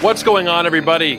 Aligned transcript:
What's 0.00 0.22
going 0.22 0.48
on, 0.48 0.64
everybody? 0.64 1.18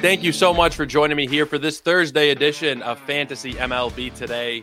Thank 0.00 0.22
you 0.22 0.30
so 0.30 0.54
much 0.54 0.76
for 0.76 0.86
joining 0.86 1.16
me 1.16 1.26
here 1.26 1.46
for 1.46 1.58
this 1.58 1.80
Thursday 1.80 2.30
edition 2.30 2.80
of 2.82 3.00
Fantasy 3.00 3.54
MLB 3.54 4.14
Today. 4.14 4.62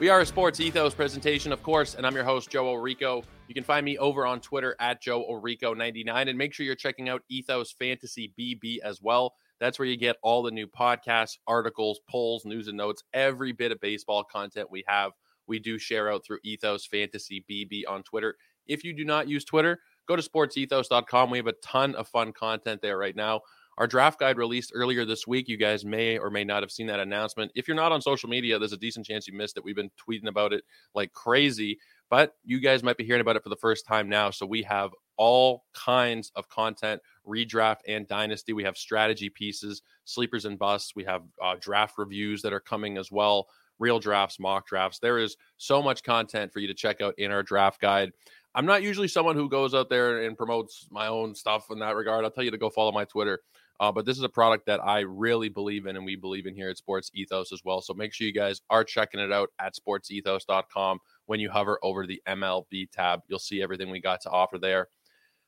We 0.00 0.08
are 0.08 0.22
a 0.22 0.26
sports 0.26 0.58
ethos 0.58 0.94
presentation, 0.94 1.52
of 1.52 1.62
course, 1.62 1.94
and 1.94 2.04
I'm 2.04 2.16
your 2.16 2.24
host, 2.24 2.50
Joe 2.50 2.64
Orico. 2.64 3.22
You 3.46 3.54
can 3.54 3.62
find 3.62 3.86
me 3.86 3.96
over 3.98 4.26
on 4.26 4.40
Twitter 4.40 4.74
at 4.80 5.00
Joe 5.00 5.24
Orico99, 5.30 6.28
and 6.28 6.36
make 6.36 6.52
sure 6.52 6.66
you're 6.66 6.74
checking 6.74 7.08
out 7.08 7.22
Ethos 7.28 7.72
Fantasy 7.78 8.32
BB 8.36 8.78
as 8.80 9.00
well. 9.00 9.34
That's 9.60 9.78
where 9.78 9.86
you 9.86 9.96
get 9.96 10.16
all 10.24 10.42
the 10.42 10.50
new 10.50 10.66
podcasts, 10.66 11.38
articles, 11.46 12.00
polls, 12.10 12.44
news 12.44 12.66
and 12.66 12.76
notes, 12.76 13.04
every 13.12 13.52
bit 13.52 13.70
of 13.70 13.80
baseball 13.80 14.24
content 14.24 14.72
we 14.72 14.82
have. 14.88 15.12
We 15.46 15.60
do 15.60 15.78
share 15.78 16.10
out 16.10 16.24
through 16.26 16.38
Ethos 16.42 16.84
Fantasy 16.86 17.44
BB 17.48 17.82
on 17.88 18.02
Twitter. 18.02 18.34
If 18.66 18.82
you 18.82 18.92
do 18.92 19.04
not 19.04 19.28
use 19.28 19.44
Twitter, 19.44 19.78
go 20.06 20.16
to 20.16 20.22
sportsethos.com. 20.22 21.30
We 21.30 21.38
have 21.38 21.46
a 21.46 21.52
ton 21.54 21.94
of 21.94 22.08
fun 22.08 22.32
content 22.32 22.82
there 22.82 22.98
right 22.98 23.16
now. 23.16 23.42
Our 23.76 23.86
draft 23.86 24.20
guide 24.20 24.38
released 24.38 24.70
earlier 24.74 25.04
this 25.04 25.26
week. 25.26 25.48
You 25.48 25.56
guys 25.56 25.84
may 25.84 26.16
or 26.16 26.30
may 26.30 26.44
not 26.44 26.62
have 26.62 26.70
seen 26.70 26.86
that 26.86 27.00
announcement. 27.00 27.50
If 27.54 27.66
you're 27.66 27.74
not 27.74 27.90
on 27.90 28.00
social 28.00 28.28
media, 28.28 28.58
there's 28.58 28.72
a 28.72 28.76
decent 28.76 29.04
chance 29.04 29.26
you 29.26 29.34
missed 29.34 29.56
it. 29.56 29.64
We've 29.64 29.74
been 29.74 29.90
tweeting 29.98 30.28
about 30.28 30.52
it 30.52 30.62
like 30.94 31.12
crazy, 31.12 31.78
but 32.08 32.34
you 32.44 32.60
guys 32.60 32.84
might 32.84 32.96
be 32.96 33.04
hearing 33.04 33.20
about 33.20 33.36
it 33.36 33.42
for 33.42 33.48
the 33.48 33.56
first 33.56 33.84
time 33.84 34.08
now. 34.08 34.30
So 34.30 34.46
we 34.46 34.62
have 34.62 34.92
all 35.16 35.64
kinds 35.74 36.30
of 36.36 36.48
content, 36.48 37.00
redraft 37.26 37.78
and 37.88 38.06
dynasty. 38.06 38.52
We 38.52 38.64
have 38.64 38.76
strategy 38.76 39.28
pieces, 39.28 39.82
sleepers 40.04 40.44
and 40.44 40.58
busts. 40.58 40.94
We 40.94 41.04
have 41.04 41.22
uh, 41.42 41.56
draft 41.60 41.98
reviews 41.98 42.42
that 42.42 42.52
are 42.52 42.60
coming 42.60 42.96
as 42.96 43.10
well, 43.10 43.48
real 43.80 43.98
drafts, 43.98 44.38
mock 44.38 44.68
drafts. 44.68 45.00
There 45.00 45.18
is 45.18 45.36
so 45.56 45.82
much 45.82 46.04
content 46.04 46.52
for 46.52 46.60
you 46.60 46.68
to 46.68 46.74
check 46.74 47.00
out 47.00 47.14
in 47.18 47.32
our 47.32 47.42
draft 47.42 47.80
guide. 47.80 48.12
I'm 48.54 48.66
not 48.66 48.82
usually 48.82 49.08
someone 49.08 49.36
who 49.36 49.48
goes 49.48 49.74
out 49.74 49.88
there 49.88 50.22
and 50.22 50.36
promotes 50.36 50.86
my 50.90 51.08
own 51.08 51.34
stuff 51.34 51.70
in 51.70 51.78
that 51.80 51.96
regard. 51.96 52.24
I'll 52.24 52.30
tell 52.30 52.44
you 52.44 52.50
to 52.52 52.58
go 52.58 52.70
follow 52.70 52.92
my 52.92 53.04
Twitter. 53.04 53.40
Uh, 53.80 53.90
but 53.90 54.06
this 54.06 54.16
is 54.16 54.22
a 54.22 54.28
product 54.28 54.66
that 54.66 54.78
I 54.84 55.00
really 55.00 55.48
believe 55.48 55.86
in 55.86 55.96
and 55.96 56.04
we 56.04 56.14
believe 56.14 56.46
in 56.46 56.54
here 56.54 56.68
at 56.68 56.78
Sports 56.78 57.10
Ethos 57.14 57.52
as 57.52 57.62
well. 57.64 57.80
So 57.80 57.92
make 57.92 58.12
sure 58.12 58.26
you 58.26 58.32
guys 58.32 58.60
are 58.70 58.84
checking 58.84 59.18
it 59.18 59.32
out 59.32 59.50
at 59.58 59.74
sportsethos.com. 59.74 61.00
When 61.26 61.40
you 61.40 61.50
hover 61.50 61.78
over 61.82 62.06
the 62.06 62.22
MLB 62.28 62.90
tab, 62.92 63.22
you'll 63.26 63.40
see 63.40 63.62
everything 63.62 63.90
we 63.90 64.00
got 64.00 64.20
to 64.22 64.30
offer 64.30 64.58
there. 64.58 64.88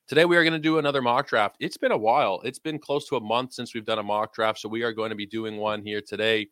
Today, 0.08 0.24
we 0.24 0.36
are 0.36 0.44
going 0.44 0.52
to 0.52 0.60
do 0.60 0.78
another 0.78 1.02
mock 1.02 1.28
draft. 1.28 1.56
It's 1.58 1.76
been 1.76 1.90
a 1.90 1.96
while. 1.96 2.40
It's 2.44 2.60
been 2.60 2.78
close 2.78 3.08
to 3.08 3.16
a 3.16 3.20
month 3.20 3.52
since 3.52 3.74
we've 3.74 3.84
done 3.84 3.98
a 3.98 4.04
mock 4.04 4.32
draft. 4.32 4.60
So 4.60 4.68
we 4.68 4.82
are 4.82 4.92
going 4.92 5.10
to 5.10 5.16
be 5.16 5.26
doing 5.26 5.56
one 5.56 5.82
here 5.82 6.00
today. 6.00 6.48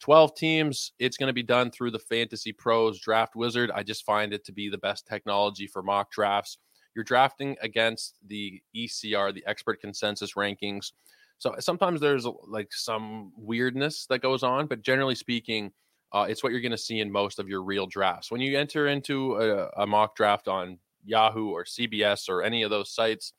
12 0.00 0.34
teams. 0.34 0.92
It's 0.98 1.16
going 1.16 1.28
to 1.28 1.34
be 1.34 1.42
done 1.42 1.70
through 1.70 1.90
the 1.90 1.98
Fantasy 1.98 2.52
Pros 2.52 3.00
Draft 3.00 3.36
Wizard. 3.36 3.70
I 3.74 3.82
just 3.82 4.04
find 4.04 4.32
it 4.32 4.44
to 4.44 4.52
be 4.52 4.68
the 4.68 4.78
best 4.78 5.06
technology 5.06 5.66
for 5.66 5.82
mock 5.82 6.10
drafts. 6.10 6.58
You're 6.94 7.04
drafting 7.04 7.56
against 7.62 8.16
the 8.26 8.60
ECR, 8.76 9.34
the 9.34 9.44
expert 9.46 9.80
consensus 9.80 10.34
rankings. 10.34 10.92
So 11.38 11.54
sometimes 11.60 12.00
there's 12.00 12.26
like 12.46 12.68
some 12.72 13.32
weirdness 13.36 14.06
that 14.06 14.20
goes 14.20 14.42
on, 14.42 14.66
but 14.66 14.82
generally 14.82 15.14
speaking, 15.14 15.72
uh, 16.12 16.26
it's 16.28 16.42
what 16.42 16.52
you're 16.52 16.60
going 16.60 16.72
to 16.72 16.78
see 16.78 17.00
in 17.00 17.10
most 17.10 17.38
of 17.38 17.48
your 17.48 17.62
real 17.62 17.86
drafts. 17.86 18.30
When 18.30 18.40
you 18.40 18.58
enter 18.58 18.88
into 18.88 19.36
a, 19.36 19.82
a 19.82 19.86
mock 19.86 20.16
draft 20.16 20.48
on 20.48 20.78
Yahoo 21.04 21.50
or 21.50 21.64
CBS 21.64 22.28
or 22.28 22.42
any 22.42 22.62
of 22.62 22.70
those 22.70 22.90
sites, 22.90 23.34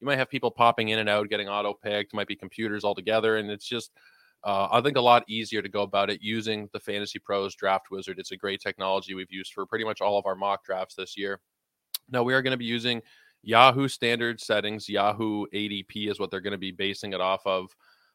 you 0.00 0.06
might 0.06 0.18
have 0.18 0.28
people 0.28 0.50
popping 0.50 0.88
in 0.88 0.98
and 0.98 1.08
out, 1.08 1.28
getting 1.28 1.48
auto 1.48 1.74
picked, 1.74 2.14
might 2.14 2.26
be 2.26 2.36
computers 2.36 2.84
altogether, 2.84 3.36
and 3.36 3.50
it's 3.50 3.66
just 3.66 3.92
uh, 4.44 4.68
I 4.70 4.80
think 4.82 4.96
a 4.96 5.00
lot 5.00 5.24
easier 5.28 5.62
to 5.62 5.68
go 5.68 5.82
about 5.82 6.10
it 6.10 6.20
using 6.22 6.68
the 6.72 6.80
Fantasy 6.80 7.18
Pros 7.18 7.54
Draft 7.54 7.86
Wizard. 7.90 8.18
It's 8.18 8.32
a 8.32 8.36
great 8.36 8.60
technology 8.60 9.14
we've 9.14 9.32
used 9.32 9.52
for 9.52 9.64
pretty 9.64 9.84
much 9.84 10.00
all 10.00 10.18
of 10.18 10.26
our 10.26 10.36
mock 10.36 10.64
drafts 10.64 10.94
this 10.94 11.16
year. 11.16 11.40
Now 12.10 12.22
we 12.22 12.34
are 12.34 12.42
going 12.42 12.52
to 12.52 12.58
be 12.58 12.66
using 12.66 13.00
Yahoo 13.42 13.88
standard 13.88 14.40
settings. 14.40 14.88
Yahoo 14.88 15.46
ADP 15.54 16.10
is 16.10 16.20
what 16.20 16.30
they're 16.30 16.40
going 16.40 16.52
to 16.52 16.58
be 16.58 16.72
basing 16.72 17.14
it 17.14 17.20
off 17.20 17.46
of. 17.46 17.74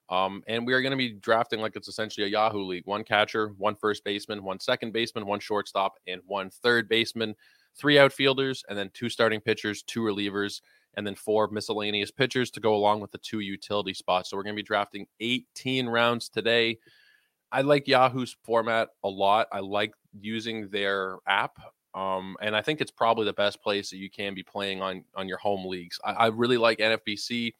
Um, 0.09 0.43
and 0.47 0.65
we 0.65 0.73
are 0.73 0.81
going 0.81 0.91
to 0.91 0.97
be 0.97 1.13
drafting 1.13 1.61
like 1.61 1.75
it's 1.75 1.87
essentially 1.87 2.25
a 2.25 2.29
Yahoo 2.29 2.63
league 2.63 2.85
one 2.85 3.03
catcher, 3.03 3.53
one 3.57 3.75
first 3.75 4.03
baseman, 4.03 4.43
one 4.43 4.59
second 4.59 4.91
baseman, 4.91 5.25
one 5.25 5.39
shortstop, 5.39 5.93
and 6.07 6.21
one 6.25 6.49
third 6.49 6.89
baseman, 6.89 7.35
three 7.75 7.99
outfielders, 7.99 8.63
and 8.69 8.77
then 8.77 8.89
two 8.93 9.09
starting 9.09 9.39
pitchers, 9.39 9.83
two 9.83 10.01
relievers, 10.01 10.61
and 10.95 11.05
then 11.05 11.15
four 11.15 11.47
miscellaneous 11.49 12.11
pitchers 12.11 12.51
to 12.51 12.59
go 12.59 12.75
along 12.75 12.99
with 12.99 13.11
the 13.11 13.17
two 13.19 13.39
utility 13.39 13.93
spots. 13.93 14.29
So 14.29 14.37
we're 14.37 14.43
going 14.43 14.55
to 14.55 14.61
be 14.61 14.63
drafting 14.63 15.07
18 15.19 15.87
rounds 15.87 16.29
today. 16.29 16.79
I 17.51 17.61
like 17.61 17.87
Yahoo's 17.87 18.35
format 18.43 18.89
a 19.03 19.09
lot. 19.09 19.47
I 19.51 19.59
like 19.59 19.93
using 20.19 20.69
their 20.69 21.17
app 21.27 21.57
um, 21.95 22.37
and 22.41 22.55
I 22.55 22.61
think 22.61 22.81
it's 22.81 22.91
probably 22.91 23.25
the 23.25 23.33
best 23.33 23.61
place 23.61 23.89
that 23.89 23.97
you 23.97 24.09
can 24.09 24.35
be 24.35 24.43
playing 24.43 24.81
on 24.81 25.03
on 25.15 25.27
your 25.27 25.37
home 25.37 25.65
leagues. 25.65 25.99
I, 26.03 26.11
I 26.11 26.27
really 26.27 26.57
like 26.57 26.79
NFBC. 26.79 27.53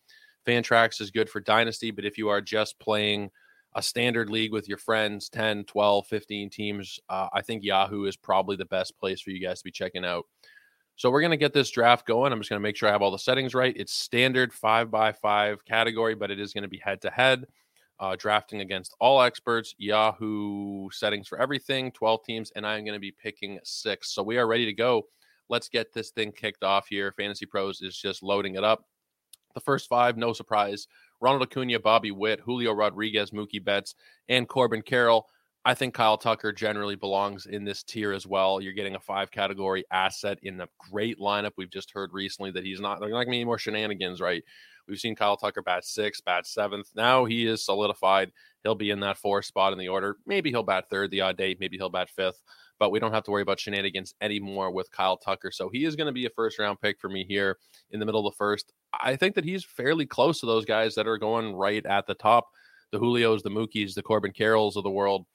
Fantrax 0.45 1.01
is 1.01 1.11
good 1.11 1.29
for 1.29 1.41
Dynasty, 1.41 1.91
but 1.91 2.05
if 2.05 2.17
you 2.17 2.29
are 2.29 2.41
just 2.41 2.79
playing 2.79 3.29
a 3.75 3.81
standard 3.81 4.29
league 4.29 4.51
with 4.51 4.67
your 4.67 4.77
friends, 4.77 5.29
10, 5.29 5.65
12, 5.65 6.07
15 6.07 6.49
teams, 6.49 6.99
uh, 7.09 7.27
I 7.33 7.41
think 7.41 7.63
Yahoo 7.63 8.05
is 8.05 8.15
probably 8.15 8.55
the 8.55 8.65
best 8.65 8.97
place 8.97 9.21
for 9.21 9.29
you 9.31 9.39
guys 9.39 9.59
to 9.59 9.63
be 9.63 9.71
checking 9.71 10.05
out. 10.05 10.25
So 10.99 11.09
we're 11.09 11.21
going 11.21 11.31
to 11.31 11.37
get 11.37 11.53
this 11.53 11.69
draft 11.69 12.05
going. 12.05 12.33
I'm 12.33 12.41
just 12.41 12.49
going 12.49 12.59
to 12.59 12.67
make 12.67 12.75
sure 12.75 12.89
I 12.89 12.91
have 12.91 13.01
all 13.01 13.09
the 13.09 13.17
settings 13.17 13.55
right. 13.55 13.73
It's 13.77 13.93
standard 13.93 14.51
five 14.51 14.91
by 14.91 15.13
five 15.13 15.63
category, 15.63 16.13
but 16.13 16.29
it 16.29 16.41
is 16.41 16.51
going 16.51 16.63
to 16.63 16.67
be 16.67 16.77
head 16.77 17.01
to 17.03 17.09
head 17.09 17.45
uh, 18.01 18.17
drafting 18.19 18.59
against 18.59 18.97
all 18.99 19.21
experts, 19.21 19.73
Yahoo 19.77 20.89
settings 20.91 21.29
for 21.29 21.39
everything, 21.39 21.93
12 21.93 22.23
teams, 22.25 22.51
and 22.53 22.67
I'm 22.67 22.83
going 22.83 22.97
to 22.97 22.99
be 22.99 23.13
picking 23.13 23.61
six. 23.63 24.11
So 24.11 24.21
we 24.21 24.37
are 24.37 24.45
ready 24.45 24.65
to 24.65 24.73
go. 24.73 25.03
Let's 25.47 25.69
get 25.69 25.93
this 25.93 26.09
thing 26.09 26.33
kicked 26.33 26.65
off 26.65 26.87
here. 26.89 27.13
Fantasy 27.13 27.45
Pros 27.45 27.81
is 27.81 27.97
just 27.97 28.21
loading 28.21 28.55
it 28.55 28.65
up. 28.65 28.83
The 29.53 29.61
first 29.61 29.87
five, 29.87 30.17
no 30.17 30.33
surprise 30.33 30.85
Ronald 31.21 31.43
Acuna, 31.43 31.79
Bobby 31.79 32.11
Witt, 32.11 32.41
Julio 32.41 32.73
Rodriguez, 32.73 33.31
Mookie 33.31 33.63
Betts, 33.63 33.95
and 34.27 34.49
Corbin 34.49 34.81
Carroll. 34.81 35.29
I 35.65 35.73
think 35.73 35.93
Kyle 35.93 36.17
Tucker 36.17 36.53
generally 36.53 36.95
belongs 36.95 37.45
in 37.45 37.65
this 37.65 37.83
tier 37.83 38.13
as 38.13 38.25
well. 38.25 38.61
You're 38.61 38.73
getting 38.73 38.95
a 38.95 38.99
five 38.99 39.29
category 39.29 39.83
asset 39.91 40.39
in 40.41 40.61
a 40.61 40.69
great 40.77 41.19
lineup. 41.19 41.51
We've 41.57 41.69
just 41.69 41.91
heard 41.91 42.13
recently 42.13 42.51
that 42.51 42.63
he's 42.63 42.79
not, 42.79 43.01
not 43.01 43.27
any 43.27 43.43
more 43.43 43.57
shenanigans, 43.57 44.21
right? 44.21 44.43
We've 44.87 44.99
seen 44.99 45.15
Kyle 45.15 45.37
Tucker 45.37 45.61
bat 45.61 45.85
sixth, 45.85 46.23
bat 46.23 46.47
seventh. 46.47 46.89
Now 46.95 47.25
he 47.25 47.45
is 47.45 47.63
solidified. 47.63 48.31
He'll 48.63 48.73
be 48.73 48.89
in 48.89 49.01
that 49.01 49.17
fourth 49.17 49.45
spot 49.45 49.73
in 49.73 49.79
the 49.79 49.89
order. 49.89 50.17
Maybe 50.25 50.49
he'll 50.49 50.63
bat 50.63 50.85
third 50.89 51.11
the 51.11 51.21
odd 51.21 51.37
day. 51.37 51.55
Maybe 51.59 51.77
he'll 51.77 51.89
bat 51.89 52.09
fifth. 52.09 52.41
But 52.79 52.91
we 52.91 52.99
don't 52.99 53.13
have 53.13 53.25
to 53.25 53.31
worry 53.31 53.41
about 53.41 53.59
shenanigans 53.59 54.15
anymore 54.21 54.71
with 54.71 54.89
Kyle 54.91 55.17
Tucker. 55.17 55.51
So 55.51 55.69
he 55.69 55.83
is 55.83 55.97
going 55.97 56.07
to 56.07 56.13
be 56.13 56.25
a 56.25 56.29
first 56.29 56.57
round 56.57 56.79
pick 56.81 56.99
for 56.99 57.09
me 57.09 57.25
here 57.25 57.57
in 57.91 57.99
the 57.99 58.05
middle 58.05 58.25
of 58.25 58.33
the 58.33 58.37
first. 58.37 58.71
I 58.93 59.17
think 59.17 59.35
that 59.35 59.43
he's 59.43 59.65
fairly 59.65 60.05
close 60.05 60.39
to 60.39 60.45
those 60.45 60.65
guys 60.65 60.95
that 60.95 61.07
are 61.07 61.17
going 61.17 61.53
right 61.53 61.85
at 61.85 62.07
the 62.07 62.15
top 62.15 62.47
the 62.91 62.97
Julios, 62.97 63.43
the 63.43 63.51
Mookies, 63.51 63.93
the 63.93 64.01
Corbin 64.01 64.31
Carrolls 64.31 64.75
of 64.75 64.83
the 64.83 64.89
world. 64.89 65.25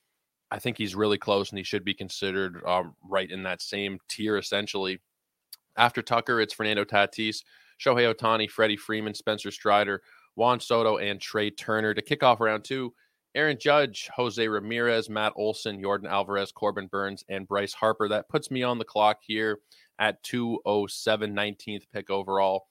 I 0.50 0.59
think 0.59 0.78
he's 0.78 0.94
really 0.94 1.19
close 1.19 1.50
and 1.50 1.59
he 1.59 1.65
should 1.65 1.84
be 1.84 1.94
considered 1.94 2.62
um, 2.66 2.94
right 3.03 3.31
in 3.31 3.43
that 3.44 3.62
same 3.62 3.99
tier 4.09 4.37
essentially. 4.37 5.00
After 5.77 6.03
Tucker, 6.03 6.41
it's 6.41 6.55
Fernando 6.55 6.84
Tatis. 6.84 7.43
Shohei 7.81 8.12
Ohtani, 8.12 8.49
Freddie 8.49 8.77
Freeman, 8.77 9.15
Spencer 9.15 9.50
Strider, 9.50 10.03
Juan 10.37 10.60
Soto, 10.60 10.99
and 10.99 11.21
Trea 11.21 11.50
Turner 11.50 11.94
to 11.94 12.03
kick 12.03 12.22
off 12.22 12.41
round 12.41 12.65
two. 12.65 12.94
Aaron 13.34 13.59
Judge, 13.59 14.09
Jose 14.15 14.47
Ramirez, 14.47 15.10
Matt 15.10 15.33
Olson, 15.34 15.83
Yordan 15.83 16.09
Alvarez, 16.09 16.53
Corbin 16.53 16.87
Burnes, 16.87 17.25
and 17.28 17.49
Bryce 17.49 17.75
Harper. 17.75 18.09
That 18.09 18.28
puts 18.28 18.50
me 18.50 18.62
on 18.62 18.78
the 18.78 18.84
clock 18.84 19.19
here 19.22 19.59
at 19.99 20.22
207, 20.22 21.34
19th 21.34 21.83
pick 21.92 22.10
overall. 22.10 22.68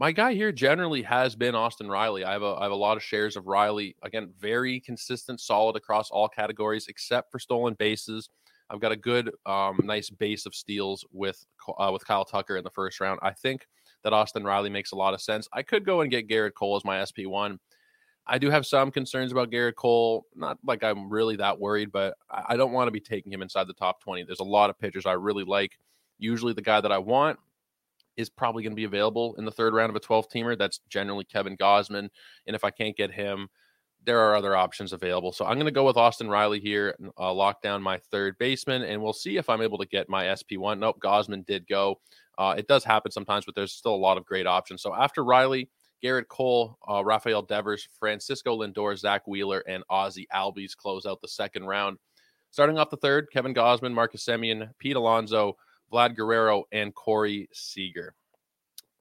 My 0.00 0.12
guy 0.12 0.32
here 0.32 0.50
generally 0.50 1.02
has 1.02 1.36
been 1.36 1.54
Austin 1.54 1.86
Riley. 1.86 2.24
I 2.24 2.32
have 2.32 2.40
a, 2.40 2.56
I 2.58 2.62
have 2.62 2.72
a 2.72 2.74
lot 2.74 2.96
of 2.96 3.02
shares 3.02 3.36
of 3.36 3.46
Riley. 3.46 3.94
Again, 4.02 4.32
very 4.40 4.80
consistent, 4.80 5.42
solid 5.42 5.76
across 5.76 6.10
all 6.10 6.26
categories 6.26 6.86
except 6.88 7.30
for 7.30 7.38
stolen 7.38 7.74
bases. 7.74 8.30
I've 8.70 8.80
got 8.80 8.92
a 8.92 8.96
good, 8.96 9.30
um, 9.44 9.78
nice 9.82 10.08
base 10.08 10.46
of 10.46 10.54
steals 10.54 11.04
with 11.12 11.44
uh, 11.78 11.90
with 11.92 12.06
Kyle 12.06 12.24
Tucker 12.24 12.56
in 12.56 12.64
the 12.64 12.70
first 12.70 12.98
round. 12.98 13.20
I 13.22 13.32
think 13.32 13.66
that 14.02 14.14
Austin 14.14 14.42
Riley 14.42 14.70
makes 14.70 14.92
a 14.92 14.96
lot 14.96 15.12
of 15.12 15.20
sense. 15.20 15.46
I 15.52 15.60
could 15.62 15.84
go 15.84 16.00
and 16.00 16.10
get 16.10 16.30
Gerrit 16.30 16.54
Cole 16.54 16.76
as 16.76 16.84
my 16.84 17.00
SP1. 17.00 17.58
I 18.26 18.38
do 18.38 18.48
have 18.48 18.64
some 18.64 18.90
concerns 18.90 19.32
about 19.32 19.50
Gerrit 19.50 19.74
Cole. 19.74 20.24
Not 20.34 20.56
like 20.64 20.82
I'm 20.82 21.10
really 21.10 21.36
that 21.36 21.60
worried, 21.60 21.92
but 21.92 22.14
I 22.30 22.56
don't 22.56 22.72
want 22.72 22.88
to 22.88 22.92
be 22.92 23.00
taking 23.00 23.34
him 23.34 23.42
inside 23.42 23.66
the 23.66 23.74
top 23.74 24.00
20. 24.00 24.22
There's 24.22 24.40
a 24.40 24.44
lot 24.44 24.70
of 24.70 24.78
pitchers 24.78 25.04
I 25.04 25.12
really 25.12 25.44
like. 25.44 25.78
Usually 26.18 26.54
the 26.54 26.62
guy 26.62 26.80
that 26.80 26.90
I 26.90 26.98
want 26.98 27.38
is 28.20 28.30
probably 28.30 28.62
going 28.62 28.72
to 28.72 28.76
be 28.76 28.84
available 28.84 29.34
in 29.38 29.44
the 29.44 29.50
third 29.50 29.74
round 29.74 29.90
of 29.90 29.96
a 29.96 30.00
12 30.00 30.28
teamer. 30.28 30.56
That's 30.56 30.80
generally 30.88 31.24
Kevin 31.24 31.56
Gausman. 31.56 32.08
And 32.46 32.56
if 32.56 32.64
I 32.64 32.70
can't 32.70 32.96
get 32.96 33.12
him, 33.12 33.48
there 34.04 34.20
are 34.20 34.34
other 34.34 34.56
options 34.56 34.92
available. 34.92 35.32
So 35.32 35.44
I'm 35.44 35.54
going 35.54 35.66
to 35.66 35.72
go 35.72 35.84
with 35.84 35.96
Austin 35.96 36.28
Riley 36.28 36.60
here, 36.60 36.96
uh, 37.18 37.32
lock 37.32 37.60
down 37.62 37.82
my 37.82 37.98
third 38.10 38.36
baseman, 38.38 38.82
and 38.82 39.02
we'll 39.02 39.12
see 39.12 39.36
if 39.36 39.48
I'm 39.48 39.60
able 39.60 39.78
to 39.78 39.86
get 39.86 40.08
my 40.08 40.24
SP1. 40.24 40.78
Nope, 40.78 41.00
Gausman 41.00 41.44
did 41.44 41.66
go. 41.66 42.00
Uh, 42.38 42.54
it 42.56 42.66
does 42.66 42.84
happen 42.84 43.12
sometimes, 43.12 43.44
but 43.44 43.54
there's 43.54 43.72
still 43.72 43.94
a 43.94 43.96
lot 43.96 44.16
of 44.16 44.24
great 44.24 44.46
options. 44.46 44.80
So 44.82 44.94
after 44.94 45.24
Riley, 45.24 45.68
Gerrit 46.02 46.28
Cole, 46.28 46.78
uh, 46.88 47.04
Rafael 47.04 47.42
Devers, 47.42 47.86
Francisco 47.98 48.58
Lindor, 48.58 48.96
Zack 48.96 49.26
Wheeler, 49.26 49.62
and 49.68 49.84
Ozzie 49.90 50.28
Albies 50.34 50.74
close 50.74 51.04
out 51.04 51.20
the 51.20 51.28
second 51.28 51.64
round. 51.64 51.98
Starting 52.50 52.78
off 52.78 52.90
the 52.90 52.96
third, 52.96 53.28
Kevin 53.32 53.54
Gausman, 53.54 53.92
Marcus 53.92 54.24
Semien, 54.24 54.70
Pete 54.78 54.96
Alonso, 54.96 55.56
Vlad 55.92 56.16
Guerrero, 56.16 56.64
and 56.72 56.94
Corey 56.94 57.48
Seager. 57.52 58.14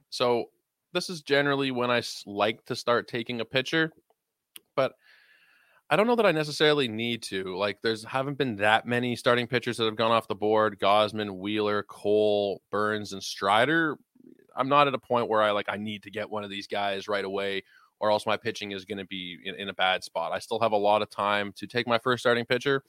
So 0.10 0.46
this 0.94 1.10
is 1.10 1.22
generally 1.22 1.72
when 1.72 1.92
I 1.92 2.02
like 2.26 2.66
to 2.66 2.76
start 2.76 3.08
taking 3.08 3.42
a 3.42 3.46
pitcher, 3.46 3.92
but 4.76 4.94
I 5.90 5.96
don't 5.96 6.06
know 6.06 6.16
that 6.16 6.26
I 6.26 6.32
necessarily 6.32 6.88
need 6.88 7.24
to. 7.24 7.58
Like, 7.58 7.82
there's 7.82 8.04
haven't 8.04 8.38
been 8.38 8.58
that 8.58 8.86
many 8.86 9.16
starting 9.16 9.48
pitchers 9.48 9.78
that 9.78 9.86
have 9.86 9.96
gone 9.96 10.12
off 10.12 10.28
the 10.28 10.36
board. 10.36 10.80
Gausman, 10.80 11.38
Wheeler, 11.38 11.84
Cole, 11.84 12.62
Burns, 12.70 13.14
and 13.14 13.24
Strider. 13.24 13.98
I'm 14.56 14.70
not 14.70 14.88
at 14.88 14.94
a 14.94 15.00
point 15.00 15.30
where 15.30 15.42
I 15.42 15.52
like 15.52 15.68
I 15.68 15.78
need 15.78 16.04
to 16.04 16.12
get 16.12 16.30
one 16.30 16.44
of 16.44 16.50
these 16.52 16.68
guys 16.68 17.08
right 17.08 17.26
away, 17.26 17.64
or 18.00 18.12
else 18.12 18.28
my 18.28 18.38
pitching 18.38 18.72
is 18.72 18.86
going 18.86 19.00
to 19.00 19.06
be 19.06 19.40
in, 19.44 19.56
in, 19.56 19.70
a 19.70 19.74
bad 19.74 20.04
spot. 20.04 20.32
I 20.32 20.40
still 20.40 20.60
have 20.60 20.74
a 20.74 20.78
lot 20.78 21.02
of 21.02 21.10
time 21.10 21.54
to 21.54 21.66
take 21.66 21.88
my 21.88 21.98
first 21.98 22.22
starting 22.22 22.46
pitcher. 22.46 22.84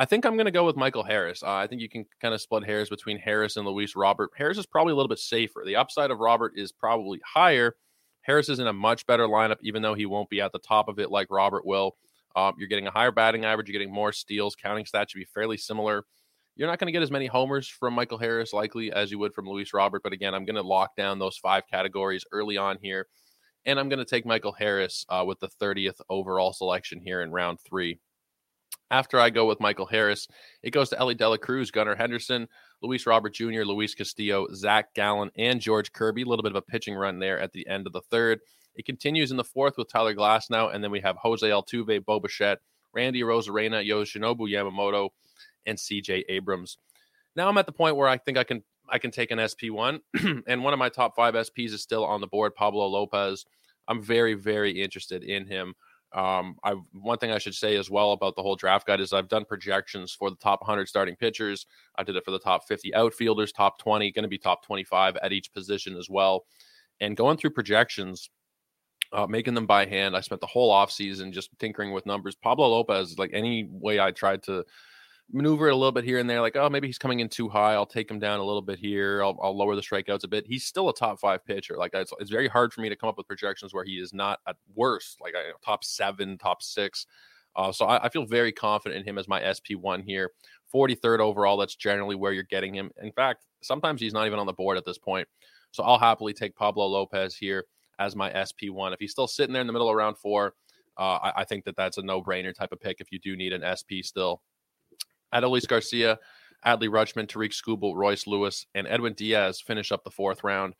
I 0.00 0.06
think 0.06 0.24
I'm 0.24 0.36
going 0.36 0.46
to 0.46 0.50
go 0.50 0.64
with 0.64 0.78
Michael 0.78 1.04
Harris. 1.04 1.42
Uh, 1.42 1.52
I 1.52 1.66
think 1.66 1.82
you 1.82 1.88
can 1.90 2.06
kind 2.22 2.32
of 2.32 2.40
split 2.40 2.64
hairs 2.64 2.88
between 2.88 3.18
Harris 3.18 3.58
and 3.58 3.66
Luis 3.66 3.94
Robert. 3.94 4.30
Harris 4.34 4.56
is 4.56 4.64
probably 4.64 4.94
a 4.94 4.96
little 4.96 5.10
bit 5.10 5.18
safer. 5.18 5.62
The 5.66 5.76
upside 5.76 6.10
of 6.10 6.20
Robert 6.20 6.54
is 6.56 6.72
probably 6.72 7.20
higher. 7.22 7.76
Harris 8.22 8.48
is 8.48 8.60
in 8.60 8.66
a 8.66 8.72
much 8.72 9.06
better 9.06 9.26
lineup, 9.26 9.58
even 9.60 9.82
though 9.82 9.92
he 9.92 10.06
won't 10.06 10.30
be 10.30 10.40
at 10.40 10.52
the 10.52 10.58
top 10.58 10.88
of 10.88 10.98
it 10.98 11.10
like 11.10 11.26
Robert 11.28 11.66
will. 11.66 11.96
Um, 12.34 12.54
you're 12.56 12.68
getting 12.68 12.86
a 12.86 12.90
higher 12.90 13.12
batting 13.12 13.44
average. 13.44 13.68
You're 13.68 13.78
getting 13.78 13.92
more 13.92 14.10
steals. 14.10 14.56
Counting 14.56 14.86
stats 14.86 15.10
should 15.10 15.18
be 15.18 15.26
fairly 15.34 15.58
similar. 15.58 16.06
You're 16.56 16.68
not 16.68 16.78
going 16.78 16.86
to 16.86 16.92
get 16.92 17.02
as 17.02 17.10
many 17.10 17.26
homers 17.26 17.68
from 17.68 17.92
Michael 17.92 18.16
Harris 18.16 18.54
likely 18.54 18.90
as 18.90 19.10
you 19.10 19.18
would 19.18 19.34
from 19.34 19.50
Luis 19.50 19.74
Robert. 19.74 20.02
But 20.02 20.14
again, 20.14 20.34
I'm 20.34 20.46
going 20.46 20.56
to 20.56 20.62
lock 20.62 20.96
down 20.96 21.18
those 21.18 21.36
five 21.36 21.64
categories 21.70 22.24
early 22.32 22.56
on 22.56 22.78
here. 22.80 23.06
And 23.66 23.78
I'm 23.78 23.90
going 23.90 23.98
to 23.98 24.06
take 24.06 24.24
Michael 24.24 24.52
Harris 24.58 25.04
uh, 25.10 25.24
with 25.26 25.40
the 25.40 25.50
30th 25.60 26.00
overall 26.08 26.54
selection 26.54 27.02
here 27.04 27.20
in 27.20 27.32
round 27.32 27.58
three. 27.60 28.00
After 28.90 29.20
I 29.20 29.30
go 29.30 29.46
with 29.46 29.60
Michael 29.60 29.86
Harris, 29.86 30.26
it 30.62 30.72
goes 30.72 30.88
to 30.90 30.98
Elly 30.98 31.14
De 31.14 31.28
La 31.28 31.36
Cruz, 31.36 31.70
Gunnar 31.70 31.94
Henderson, 31.94 32.48
Luis 32.82 33.06
Robert 33.06 33.34
Jr., 33.34 33.62
Luis 33.62 33.94
Castillo, 33.94 34.46
Zach 34.52 34.92
Gallen, 34.94 35.30
and 35.36 35.60
George 35.60 35.92
Kirby. 35.92 36.22
A 36.22 36.26
little 36.26 36.42
bit 36.42 36.52
of 36.52 36.56
a 36.56 36.62
pitching 36.62 36.94
run 36.94 37.20
there 37.20 37.38
at 37.38 37.52
the 37.52 37.66
end 37.68 37.86
of 37.86 37.92
the 37.92 38.00
third. 38.00 38.40
It 38.74 38.86
continues 38.86 39.30
in 39.30 39.36
the 39.36 39.44
fourth 39.44 39.76
with 39.76 39.88
Tyler 39.88 40.14
Glasnow, 40.14 40.74
and 40.74 40.82
then 40.82 40.90
we 40.90 41.00
have 41.00 41.16
Jose 41.16 41.48
Altuve, 41.48 42.04
Bo 42.04 42.18
Bichette, 42.18 42.58
Randy 42.92 43.22
Arozarena, 43.22 43.86
Yoshinobu 43.86 44.50
Yamamoto, 44.50 45.10
and 45.66 45.78
CJ 45.78 46.24
Abrams. 46.28 46.78
Now 47.36 47.48
I'm 47.48 47.58
at 47.58 47.66
the 47.66 47.72
point 47.72 47.96
where 47.96 48.08
I 48.08 48.18
think 48.18 48.38
I 48.38 48.44
can 48.44 48.62
I 48.88 48.98
can 48.98 49.12
take 49.12 49.30
an 49.30 49.38
SP1, 49.38 50.00
and 50.48 50.64
one 50.64 50.72
of 50.72 50.78
my 50.80 50.88
top 50.88 51.14
five 51.14 51.34
SPs 51.34 51.72
is 51.72 51.82
still 51.82 52.04
on 52.04 52.20
the 52.20 52.26
board, 52.26 52.56
Pablo 52.56 52.86
Lopez. 52.88 53.44
I'm 53.86 54.02
very 54.02 54.34
very 54.34 54.82
interested 54.82 55.22
in 55.22 55.46
him. 55.46 55.74
Um, 56.12 56.56
I 56.64 56.74
one 56.92 57.18
thing 57.18 57.30
I 57.30 57.38
should 57.38 57.54
say 57.54 57.76
as 57.76 57.88
well 57.88 58.12
about 58.12 58.34
the 58.34 58.42
whole 58.42 58.56
draft 58.56 58.86
guide 58.86 59.00
is 59.00 59.12
I've 59.12 59.28
done 59.28 59.44
projections 59.44 60.12
for 60.12 60.28
the 60.28 60.36
top 60.36 60.60
100 60.60 60.88
starting 60.88 61.14
pitchers. 61.14 61.66
I 61.96 62.02
did 62.02 62.16
it 62.16 62.24
for 62.24 62.32
the 62.32 62.38
top 62.38 62.66
50 62.66 62.94
outfielders, 62.94 63.52
top 63.52 63.78
20, 63.78 64.10
going 64.12 64.24
to 64.24 64.28
be 64.28 64.38
top 64.38 64.64
25 64.64 65.16
at 65.18 65.32
each 65.32 65.52
position 65.52 65.96
as 65.96 66.10
well. 66.10 66.46
And 67.00 67.16
going 67.16 67.36
through 67.36 67.50
projections, 67.50 68.28
uh, 69.12 69.26
making 69.26 69.54
them 69.54 69.66
by 69.66 69.86
hand. 69.86 70.16
I 70.16 70.20
spent 70.20 70.40
the 70.40 70.46
whole 70.46 70.72
offseason 70.72 71.32
just 71.32 71.50
tinkering 71.58 71.92
with 71.92 72.06
numbers. 72.06 72.36
Pablo 72.36 72.68
Lopez, 72.68 73.18
like 73.18 73.30
any 73.32 73.68
way 73.70 74.00
I 74.00 74.10
tried 74.10 74.42
to 74.44 74.64
maneuver 75.32 75.68
it 75.68 75.72
a 75.72 75.76
little 75.76 75.92
bit 75.92 76.04
here 76.04 76.18
and 76.18 76.28
there, 76.28 76.40
like, 76.40 76.56
oh, 76.56 76.68
maybe 76.68 76.86
he's 76.86 76.98
coming 76.98 77.20
in 77.20 77.28
too 77.28 77.48
high. 77.48 77.74
I'll 77.74 77.86
take 77.86 78.10
him 78.10 78.18
down 78.18 78.40
a 78.40 78.44
little 78.44 78.62
bit 78.62 78.78
here. 78.78 79.22
I'll, 79.22 79.38
I'll 79.42 79.56
lower 79.56 79.76
the 79.76 79.82
strikeouts 79.82 80.24
a 80.24 80.28
bit. 80.28 80.46
He's 80.46 80.64
still 80.64 80.88
a 80.88 80.94
top 80.94 81.20
five 81.20 81.44
pitcher. 81.44 81.76
Like, 81.76 81.92
it's, 81.94 82.12
it's 82.18 82.30
very 82.30 82.48
hard 82.48 82.72
for 82.72 82.80
me 82.80 82.88
to 82.88 82.96
come 82.96 83.08
up 83.08 83.16
with 83.16 83.26
projections 83.26 83.72
where 83.72 83.84
he 83.84 83.92
is 83.92 84.12
not 84.12 84.40
at 84.46 84.56
worst, 84.74 85.20
like 85.20 85.34
top 85.64 85.84
seven, 85.84 86.38
top 86.38 86.62
six. 86.62 87.06
Uh, 87.56 87.72
so 87.72 87.84
I, 87.84 88.04
I, 88.04 88.08
feel 88.08 88.24
very 88.24 88.52
confident 88.52 89.00
in 89.00 89.08
him 89.08 89.18
as 89.18 89.26
my 89.26 89.40
SP1 89.40 90.04
here. 90.04 90.30
43rd 90.72 91.18
overall, 91.18 91.56
that's 91.56 91.74
generally 91.74 92.14
where 92.14 92.32
you're 92.32 92.44
getting 92.44 92.74
him. 92.74 92.90
In 93.02 93.10
fact, 93.10 93.44
sometimes 93.60 94.00
he's 94.00 94.12
not 94.12 94.26
even 94.26 94.38
on 94.38 94.46
the 94.46 94.52
board 94.52 94.78
at 94.78 94.84
this 94.84 94.98
point. 94.98 95.26
So 95.72 95.82
I'll 95.82 95.98
happily 95.98 96.32
take 96.32 96.54
Pablo 96.54 96.86
Lopez 96.86 97.34
here 97.34 97.64
as 97.98 98.14
my 98.14 98.30
SP1. 98.30 98.92
If 98.92 99.00
he's 99.00 99.10
still 99.10 99.26
sitting 99.26 99.52
there 99.52 99.60
in 99.60 99.66
the 99.66 99.72
middle 99.72 99.88
of 99.88 99.96
round 99.96 100.16
four, 100.16 100.54
uh, 100.96 101.18
I, 101.22 101.32
I, 101.38 101.44
think 101.44 101.64
that 101.64 101.76
that's 101.76 101.98
a 101.98 102.02
no 102.02 102.22
brainer 102.22 102.54
type 102.54 102.72
of 102.72 102.80
pick 102.80 103.00
if 103.00 103.10
you 103.10 103.18
do 103.18 103.36
need 103.36 103.52
an 103.52 103.64
SP 103.64 104.02
still. 104.02 104.42
Adolis 105.34 105.66
Garcia, 105.66 106.18
Adley 106.66 106.88
Rutschman, 106.88 107.28
Tarik 107.28 107.52
Skubal, 107.52 107.94
Royce 107.94 108.26
Lewis, 108.26 108.66
and 108.74 108.86
Edwin 108.86 109.14
Diaz 109.14 109.60
finish 109.60 109.92
up 109.92 110.04
the 110.04 110.10
fourth 110.10 110.44
round. 110.44 110.74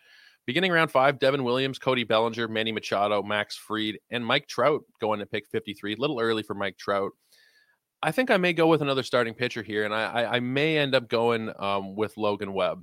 Beginning 0.47 0.73
round 0.73 0.91
five, 0.91 1.19
Devin 1.19 1.45
Williams, 1.45 1.79
Cody 1.79 2.05
Bellinger, 2.05 2.49
Manny 2.49 2.73
Machado, 2.73 3.23
Max 3.23 3.57
Fried, 3.57 3.99
and 4.11 4.25
Mike 4.25 4.49
Trout 4.49 4.83
going 5.01 5.21
to 5.21 5.27
pick 5.27 5.47
53. 5.49 5.95
A 5.95 5.97
little 5.97 6.21
early 6.21 6.43
for 6.43 6.55
Mike 6.55 6.77
Trout. 6.77 7.13
I 8.03 8.13
think 8.13 8.31
I 8.31 8.39
may 8.39 8.55
go 8.55 8.67
with 8.67 8.81
another 8.81 9.03
starting 9.03 9.35
pitcher 9.35 9.63
here, 9.63 9.85
and 9.85 9.95
I, 9.95 10.25
I, 10.25 10.41
may 10.41 10.79
end 10.79 10.95
up 10.95 11.09
going 11.09 11.53
um, 11.59 11.95
with 11.95 12.17
Logan 12.17 12.55
Webb. 12.55 12.83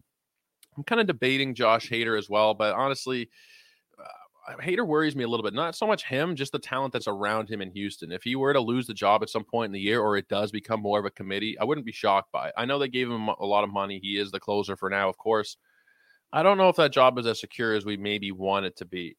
I'm 0.77 0.83
kind 0.83 1.01
of 1.01 1.07
debating 1.07 1.55
Josh 1.55 1.89
Hader 1.89 2.17
as 2.17 2.29
well, 2.29 2.53
but 2.53 2.75
honestly, 2.75 3.29
Hader 4.49 4.87
worries 4.87 5.15
me 5.15 5.23
a 5.23 5.27
little 5.27 5.43
bit. 5.43 5.53
Not 5.53 5.75
so 5.75 5.85
much 5.85 6.05
him, 6.05 6.35
just 6.35 6.51
the 6.51 6.59
talent 6.59 6.93
that's 6.93 7.07
around 7.07 7.49
him 7.49 7.61
in 7.61 7.71
Houston. 7.71 8.11
If 8.11 8.23
he 8.23 8.35
were 8.35 8.53
to 8.53 8.61
lose 8.61 8.87
the 8.87 8.93
job 8.93 9.21
at 9.21 9.29
some 9.29 9.43
point 9.43 9.69
in 9.69 9.73
the 9.73 9.79
year, 9.79 9.99
or 9.99 10.15
it 10.15 10.29
does 10.29 10.51
become 10.51 10.81
more 10.81 10.99
of 10.99 11.05
a 11.05 11.11
committee, 11.11 11.57
I 11.59 11.65
wouldn't 11.65 11.85
be 11.85 11.91
shocked 11.91 12.31
by 12.31 12.47
it. 12.47 12.53
I 12.55 12.65
know 12.65 12.79
they 12.79 12.87
gave 12.87 13.09
him 13.09 13.27
a 13.27 13.45
lot 13.45 13.63
of 13.63 13.69
money. 13.69 13.99
He 14.01 14.17
is 14.17 14.31
the 14.31 14.39
closer 14.39 14.77
for 14.77 14.89
now, 14.89 15.09
of 15.09 15.17
course. 15.17 15.57
I 16.31 16.43
don't 16.43 16.57
know 16.57 16.69
if 16.69 16.75
that 16.77 16.93
job 16.93 17.17
is 17.19 17.27
as 17.27 17.39
secure 17.39 17.73
as 17.73 17.85
we 17.85 17.97
maybe 17.97 18.31
want 18.31 18.65
it 18.65 18.77
to 18.77 18.85
be. 18.85 19.17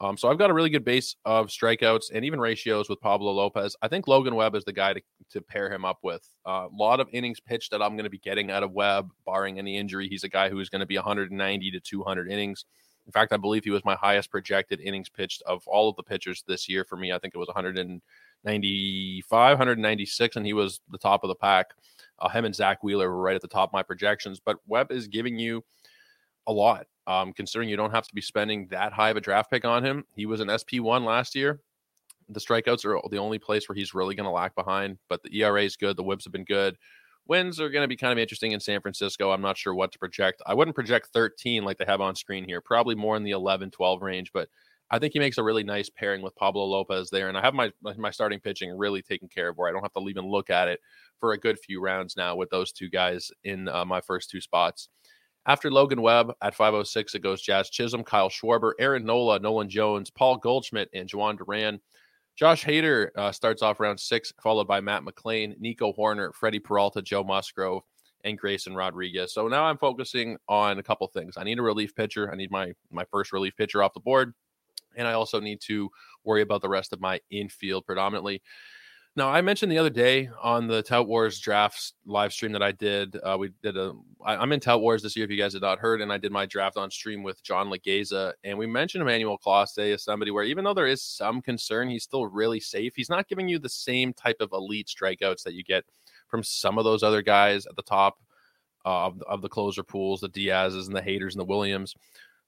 Um, 0.00 0.16
so 0.16 0.28
I've 0.28 0.38
got 0.38 0.50
a 0.50 0.54
really 0.54 0.70
good 0.70 0.84
base 0.84 1.16
of 1.24 1.48
strikeouts 1.48 2.12
and 2.14 2.24
even 2.24 2.38
ratios 2.38 2.88
with 2.88 3.00
Pablo 3.00 3.32
Lopez. 3.32 3.74
I 3.82 3.88
think 3.88 4.06
Logan 4.06 4.36
Webb 4.36 4.54
is 4.54 4.64
the 4.64 4.72
guy 4.72 4.92
to, 4.92 5.00
to 5.30 5.40
pair 5.40 5.72
him 5.72 5.84
up 5.84 5.98
with. 6.04 6.22
A 6.46 6.50
uh, 6.50 6.68
lot 6.72 7.00
of 7.00 7.08
innings 7.12 7.40
pitched 7.40 7.72
that 7.72 7.82
I'm 7.82 7.94
going 7.96 8.04
to 8.04 8.10
be 8.10 8.18
getting 8.18 8.50
out 8.50 8.62
of 8.62 8.70
Webb, 8.70 9.10
barring 9.26 9.58
any 9.58 9.76
injury. 9.76 10.08
He's 10.08 10.22
a 10.22 10.28
guy 10.28 10.50
who 10.50 10.60
is 10.60 10.68
going 10.68 10.80
to 10.80 10.86
be 10.86 10.94
190 10.94 11.70
to 11.72 11.80
200 11.80 12.30
innings. 12.30 12.64
In 13.08 13.12
fact, 13.12 13.32
I 13.32 13.38
believe 13.38 13.64
he 13.64 13.70
was 13.70 13.86
my 13.86 13.94
highest 13.94 14.30
projected 14.30 14.80
innings 14.80 15.08
pitched 15.08 15.40
of 15.42 15.66
all 15.66 15.88
of 15.88 15.96
the 15.96 16.02
pitchers 16.02 16.44
this 16.46 16.68
year 16.68 16.84
for 16.84 16.96
me. 16.96 17.10
I 17.10 17.18
think 17.18 17.34
it 17.34 17.38
was 17.38 17.48
195, 17.48 19.58
196, 19.58 20.36
and 20.36 20.44
he 20.44 20.52
was 20.52 20.80
the 20.90 20.98
top 20.98 21.24
of 21.24 21.28
the 21.28 21.34
pack. 21.34 21.68
Uh, 22.18 22.28
him 22.28 22.44
and 22.44 22.54
Zack 22.54 22.84
Wheeler 22.84 23.08
were 23.08 23.22
right 23.22 23.34
at 23.34 23.40
the 23.40 23.48
top 23.48 23.70
of 23.70 23.72
my 23.72 23.82
projections. 23.82 24.40
But 24.44 24.58
Webb 24.66 24.92
is 24.92 25.08
giving 25.08 25.38
you 25.38 25.64
a 26.46 26.52
lot, 26.52 26.86
um, 27.06 27.32
considering 27.32 27.70
you 27.70 27.76
don't 27.76 27.92
have 27.92 28.06
to 28.08 28.14
be 28.14 28.20
spending 28.20 28.68
that 28.68 28.92
high 28.92 29.08
of 29.08 29.16
a 29.16 29.22
draft 29.22 29.50
pick 29.50 29.64
on 29.64 29.82
him. 29.82 30.04
He 30.14 30.26
was 30.26 30.40
an 30.40 30.48
SP1 30.48 31.06
last 31.06 31.34
year. 31.34 31.60
The 32.28 32.40
strikeouts 32.40 32.84
are 32.84 33.00
the 33.08 33.16
only 33.16 33.38
place 33.38 33.70
where 33.70 33.76
he's 33.76 33.94
really 33.94 34.14
going 34.14 34.26
to 34.26 34.30
lag 34.30 34.54
behind, 34.54 34.98
but 35.08 35.22
the 35.22 35.34
ERA 35.40 35.62
is 35.62 35.76
good. 35.76 35.96
The 35.96 36.02
whips 36.02 36.24
have 36.24 36.32
been 36.32 36.44
good. 36.44 36.76
Wins 37.28 37.60
are 37.60 37.68
going 37.68 37.84
to 37.84 37.88
be 37.88 37.96
kind 37.96 38.12
of 38.12 38.18
interesting 38.18 38.52
in 38.52 38.60
San 38.60 38.80
Francisco. 38.80 39.30
I'm 39.30 39.42
not 39.42 39.58
sure 39.58 39.74
what 39.74 39.92
to 39.92 39.98
project. 39.98 40.42
I 40.46 40.54
wouldn't 40.54 40.74
project 40.74 41.10
13 41.12 41.62
like 41.62 41.76
they 41.76 41.84
have 41.84 42.00
on 42.00 42.16
screen 42.16 42.44
here, 42.44 42.60
probably 42.60 42.94
more 42.94 43.16
in 43.16 43.22
the 43.22 43.32
11, 43.32 43.70
12 43.70 44.02
range, 44.02 44.32
but 44.32 44.48
I 44.90 44.98
think 44.98 45.12
he 45.12 45.18
makes 45.18 45.36
a 45.36 45.42
really 45.42 45.62
nice 45.62 45.90
pairing 45.90 46.22
with 46.22 46.34
Pablo 46.36 46.64
Lopez 46.64 47.10
there. 47.10 47.28
And 47.28 47.36
I 47.36 47.42
have 47.42 47.54
my 47.54 47.70
my 47.82 48.10
starting 48.10 48.40
pitching 48.40 48.76
really 48.76 49.02
taken 49.02 49.28
care 49.28 49.48
of 49.48 49.56
where 49.56 49.68
I 49.68 49.72
don't 49.72 49.82
have 49.82 49.92
to 49.92 50.08
even 50.08 50.26
look 50.26 50.48
at 50.48 50.68
it 50.68 50.80
for 51.20 51.32
a 51.32 51.38
good 51.38 51.58
few 51.58 51.82
rounds 51.82 52.16
now 52.16 52.36
with 52.36 52.48
those 52.50 52.72
two 52.72 52.88
guys 52.88 53.30
in 53.44 53.68
uh, 53.68 53.84
my 53.84 54.00
first 54.00 54.30
two 54.30 54.40
spots. 54.40 54.88
After 55.46 55.70
Logan 55.70 56.02
Webb 56.02 56.32
at 56.42 56.54
506, 56.54 57.14
it 57.14 57.22
goes 57.22 57.40
Jazz 57.40 57.70
Chisholm, 57.70 58.04
Kyle 58.04 58.28
Schwarber, 58.28 58.72
Aaron 58.78 59.04
Nola, 59.04 59.38
Nolan 59.38 59.68
Jones, 59.68 60.10
Paul 60.10 60.36
Goldschmidt, 60.36 60.90
and 60.92 61.08
Jhoan 61.08 61.38
Duran. 61.38 61.80
Josh 62.38 62.64
Hader 62.64 63.08
uh, 63.16 63.32
starts 63.32 63.62
off 63.62 63.80
round 63.80 63.98
six, 63.98 64.32
followed 64.40 64.68
by 64.68 64.80
Matt 64.80 65.02
McLain, 65.02 65.58
Nico 65.58 65.92
Hoerner, 65.92 66.32
Freddie 66.32 66.60
Peralta, 66.60 67.02
Joe 67.02 67.24
Musgrove, 67.24 67.82
and 68.22 68.38
Grayson 68.38 68.76
Rodriguez. 68.76 69.34
So 69.34 69.48
now 69.48 69.64
I'm 69.64 69.76
focusing 69.76 70.36
on 70.48 70.78
a 70.78 70.82
couple 70.84 71.08
things. 71.08 71.36
I 71.36 71.42
need 71.42 71.58
a 71.58 71.62
relief 71.62 71.96
pitcher. 71.96 72.30
I 72.32 72.36
need 72.36 72.52
my 72.52 72.74
my 72.92 73.04
first 73.10 73.32
relief 73.32 73.56
pitcher 73.56 73.82
off 73.82 73.92
the 73.92 73.98
board, 73.98 74.34
and 74.94 75.08
I 75.08 75.14
also 75.14 75.40
need 75.40 75.60
to 75.62 75.90
worry 76.22 76.42
about 76.42 76.62
the 76.62 76.68
rest 76.68 76.92
of 76.92 77.00
my 77.00 77.18
infield 77.28 77.84
predominantly. 77.86 78.40
Now, 79.18 79.30
I 79.30 79.40
mentioned 79.40 79.72
the 79.72 79.78
other 79.78 79.90
day 79.90 80.30
on 80.40 80.68
the 80.68 80.80
Tout 80.80 81.08
Wars 81.08 81.40
drafts 81.40 81.94
live 82.06 82.32
stream 82.32 82.52
that 82.52 82.62
I 82.62 82.70
did. 82.70 83.16
Uh, 83.16 83.36
we 83.36 83.50
did 83.64 83.76
a. 83.76 83.92
I, 84.24 84.36
I'm 84.36 84.52
in 84.52 84.60
Tout 84.60 84.80
Wars 84.80 85.02
this 85.02 85.16
year. 85.16 85.24
If 85.24 85.30
you 85.32 85.36
guys 85.36 85.54
had 85.54 85.62
not 85.62 85.80
heard, 85.80 86.00
and 86.00 86.12
I 86.12 86.18
did 86.18 86.30
my 86.30 86.46
draft 86.46 86.76
on 86.76 86.88
stream 86.88 87.24
with 87.24 87.42
John 87.42 87.68
Legeza, 87.68 88.32
and 88.44 88.56
we 88.56 88.68
mentioned 88.68 89.02
Emmanuel 89.02 89.36
Clase 89.36 89.92
as 89.92 90.04
somebody 90.04 90.30
where 90.30 90.44
even 90.44 90.64
though 90.64 90.72
there 90.72 90.86
is 90.86 91.02
some 91.02 91.42
concern, 91.42 91.88
he's 91.88 92.04
still 92.04 92.28
really 92.28 92.60
safe. 92.60 92.92
He's 92.94 93.10
not 93.10 93.28
giving 93.28 93.48
you 93.48 93.58
the 93.58 93.68
same 93.68 94.12
type 94.12 94.36
of 94.38 94.52
elite 94.52 94.86
strikeouts 94.86 95.42
that 95.42 95.54
you 95.54 95.64
get 95.64 95.84
from 96.28 96.44
some 96.44 96.78
of 96.78 96.84
those 96.84 97.02
other 97.02 97.20
guys 97.20 97.66
at 97.66 97.74
the 97.74 97.82
top 97.82 98.18
uh, 98.86 99.06
of, 99.06 99.20
of 99.22 99.42
the 99.42 99.48
closer 99.48 99.82
pools, 99.82 100.20
the 100.20 100.28
Diaz's 100.28 100.86
and 100.86 100.96
the 100.96 101.02
Haders 101.02 101.32
and 101.32 101.40
the 101.40 101.44
Williams 101.44 101.96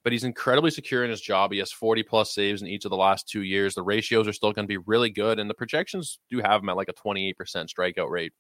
but 0.03 0.13
he's 0.13 0.25
incredibly 0.25 0.71
secure 0.71 1.05
in 1.05 1.11
his 1.11 1.21
job. 1.21 1.53
He 1.53 1.59
has 1.59 1.73
40 1.73 2.03
plus 2.03 2.35
saves 2.35 2.63
in 2.63 2.69
each 2.69 2.85
of 2.85 2.91
the 2.91 2.97
last 2.97 3.29
two 3.29 3.43
years. 3.43 3.75
The 3.75 3.83
ratios 3.83 4.27
are 4.27 4.33
still 4.33 4.53
going 4.53 4.67
to 4.67 4.69
be 4.69 4.83
really 4.87 5.11
good, 5.11 5.39
and 5.39 5.49
the 5.49 5.55
projections 5.55 6.19
do 6.31 6.41
have 6.41 6.63
him 6.63 6.69
at 6.69 6.77
like 6.77 6.89
a 6.89 6.95
28% 6.95 7.35
strikeout 7.37 8.11
rate. 8.11 8.33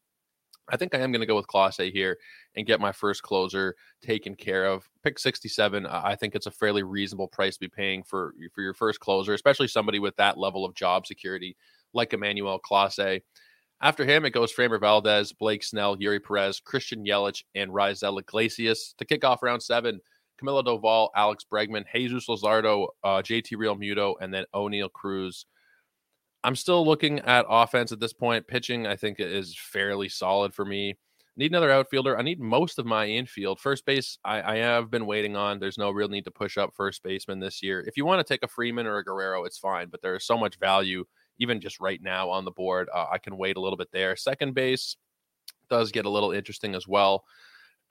I 0.73 0.77
think 0.77 0.95
I 0.95 0.99
am 0.99 1.11
going 1.11 1.21
to 1.21 1.27
go 1.27 1.37
with 1.37 1.49
Clase 1.49 1.93
here 1.93 2.17
and 2.57 2.67
get 2.67 2.81
my 2.81 2.93
first 2.93 3.23
closer 3.23 3.75
taken 4.03 4.37
care 4.37 4.67
of. 4.67 4.89
Pick 5.03 5.19
67. 5.19 5.85
I 5.87 6.15
think 6.15 6.35
it's 6.35 6.47
a 6.47 6.51
fairly 6.51 6.83
reasonable 6.83 7.29
price 7.29 7.55
to 7.55 7.61
be 7.61 7.69
paying 7.69 8.03
for 8.05 8.35
for 8.55 8.63
your 8.63 8.75
first 8.75 9.01
closer, 9.01 9.35
especially 9.35 9.69
somebody 9.69 9.99
with 9.99 10.17
that 10.17 10.39
level 10.39 10.65
of 10.65 10.75
job 10.75 11.07
security 11.07 11.57
like 11.93 12.13
Emmanuel 12.13 12.61
Clase. 12.61 13.21
After 13.83 14.05
him, 14.05 14.25
it 14.25 14.31
goes 14.31 14.53
Framber 14.53 14.79
Valdez, 14.79 15.33
Blake 15.33 15.65
Snell, 15.65 15.97
Eury 15.97 16.23
Perez, 16.23 16.61
Christian 16.61 17.05
Yelich, 17.05 17.43
and 17.55 17.71
Raisel 17.71 18.21
Iglesias 18.21 18.95
to 18.99 19.05
kick 19.05 19.25
off 19.25 19.43
round 19.43 19.63
seven. 19.63 20.01
Camilo 20.41 20.65
Doval, 20.65 21.09
Alex 21.15 21.45
Bregman, 21.51 21.85
Jesus 21.93 22.27
Luzardo, 22.27 22.89
uh, 23.05 23.23
JT 23.23 23.57
Realmuto, 23.57 24.15
and 24.21 24.33
then 24.33 24.45
Oneil 24.55 24.91
Cruz. 24.93 25.47
I'm 26.43 26.57
still 26.57 26.87
looking 26.87 27.21
at 27.21 27.45
offense 27.49 27.93
at 27.93 28.01
this 28.01 28.13
point. 28.13 28.47
Pitching, 28.47 28.87
I 28.87 28.97
think, 28.97 29.21
is 29.21 29.57
fairly 29.57 30.09
solid 30.09 30.55
for 30.55 30.65
me. 30.65 30.97
Need 31.37 31.53
another 31.53 31.71
outfielder. 31.71 32.19
I 32.19 32.23
need 32.23 32.41
most 32.41 32.79
of 32.79 32.87
my 32.87 33.07
infield. 33.07 33.61
First 33.61 33.87
base, 33.87 34.19
I, 34.25 34.55
I 34.55 34.57
have 34.57 34.91
been 34.91 35.07
waiting 35.07 35.37
on. 35.37 35.59
There's 35.59 35.79
no 35.79 35.91
real 35.91 36.09
need 36.09 36.25
to 36.25 36.31
push 36.31 36.59
up 36.59 36.75
first 36.75 37.03
baseman 37.03 37.41
this 37.41 37.63
year. 37.63 37.85
If 37.87 37.97
you 37.97 38.05
want 38.05 38.27
to 38.27 38.31
take 38.31 38.43
a 38.43 38.49
Freeman 38.49 38.87
or 38.87 38.99
a 38.99 39.05
Guerrero, 39.05 39.45
it's 39.45 39.59
fine, 39.59 39.89
but 39.89 40.03
there 40.03 40.17
is 40.17 40.27
so 40.27 40.37
much 40.37 40.59
value, 40.59 41.05
even 41.39 41.61
just 41.61 41.81
right 41.81 42.03
now 42.03 42.29
on 42.29 42.45
the 42.45 42.51
board. 42.51 42.89
Uh, 42.95 43.07
I 43.11 43.19
can 43.19 43.37
wait 43.37 43.57
a 43.57 43.61
little 43.61 43.77
bit 43.77 43.93
there. 43.93 44.17
Second 44.17 44.55
base 44.55 44.97
does 45.69 45.93
get 45.93 46.05
a 46.05 46.11
little 46.11 46.33
interesting 46.33 46.75
as 46.75 46.89
well. 46.89 47.25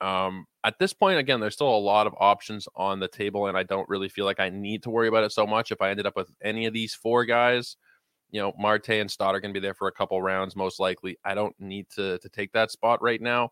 Um, 0.01 0.45
at 0.63 0.79
this 0.79 0.93
point, 0.93 1.19
again, 1.19 1.39
there's 1.39 1.53
still 1.53 1.73
a 1.73 1.77
lot 1.77 2.07
of 2.07 2.13
options 2.19 2.67
on 2.75 2.99
the 2.99 3.07
table, 3.07 3.47
and 3.47 3.57
I 3.57 3.63
don't 3.63 3.89
really 3.89 4.09
feel 4.09 4.25
like 4.25 4.39
I 4.39 4.49
need 4.49 4.83
to 4.83 4.89
worry 4.89 5.07
about 5.07 5.23
it 5.23 5.31
so 5.31 5.45
much. 5.45 5.71
If 5.71 5.81
I 5.81 5.89
ended 5.89 6.05
up 6.05 6.15
with 6.15 6.31
any 6.43 6.65
of 6.65 6.73
these 6.73 6.93
four 6.93 7.25
guys, 7.25 7.77
you 8.31 8.41
know, 8.41 8.53
Marte 8.57 8.89
and 8.89 9.09
Stott 9.09 9.35
are 9.35 9.39
going 9.39 9.53
to 9.53 9.59
be 9.59 9.65
there 9.65 9.73
for 9.73 9.87
a 9.87 9.91
couple 9.91 10.21
rounds, 10.21 10.55
most 10.55 10.79
likely. 10.79 11.17
I 11.25 11.33
don't 11.33 11.55
need 11.59 11.87
to 11.95 12.17
to 12.19 12.29
take 12.29 12.51
that 12.53 12.71
spot 12.71 13.01
right 13.01 13.21
now. 13.21 13.51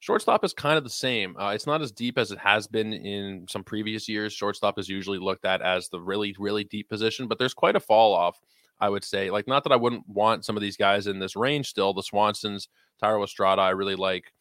Shortstop 0.00 0.44
is 0.44 0.52
kind 0.52 0.76
of 0.76 0.84
the 0.84 0.90
same. 0.90 1.36
Uh, 1.36 1.50
it's 1.50 1.66
not 1.66 1.82
as 1.82 1.90
deep 1.90 2.18
as 2.18 2.30
it 2.30 2.38
has 2.38 2.66
been 2.66 2.92
in 2.92 3.46
some 3.48 3.64
previous 3.64 4.08
years. 4.08 4.32
Shortstop 4.32 4.78
is 4.78 4.88
usually 4.88 5.18
looked 5.18 5.44
at 5.44 5.62
as 5.62 5.88
the 5.88 6.00
really, 6.00 6.34
really 6.38 6.64
deep 6.64 6.88
position, 6.88 7.28
but 7.28 7.38
there's 7.38 7.54
quite 7.54 7.76
a 7.76 7.80
fall 7.80 8.12
off, 8.12 8.38
I 8.78 8.90
would 8.90 9.04
say. 9.04 9.30
Like, 9.30 9.48
not 9.48 9.64
that 9.64 9.72
I 9.72 9.76
wouldn't 9.76 10.06
want 10.06 10.44
some 10.44 10.56
of 10.56 10.62
these 10.62 10.76
guys 10.76 11.06
in 11.06 11.18
this 11.18 11.34
range 11.34 11.68
still. 11.68 11.94
The 11.94 12.02
Swansons, 12.02 12.68
Thairo 13.02 13.24
Estrada, 13.24 13.62
I 13.62 13.70
really 13.70 13.96
like. 13.96 14.32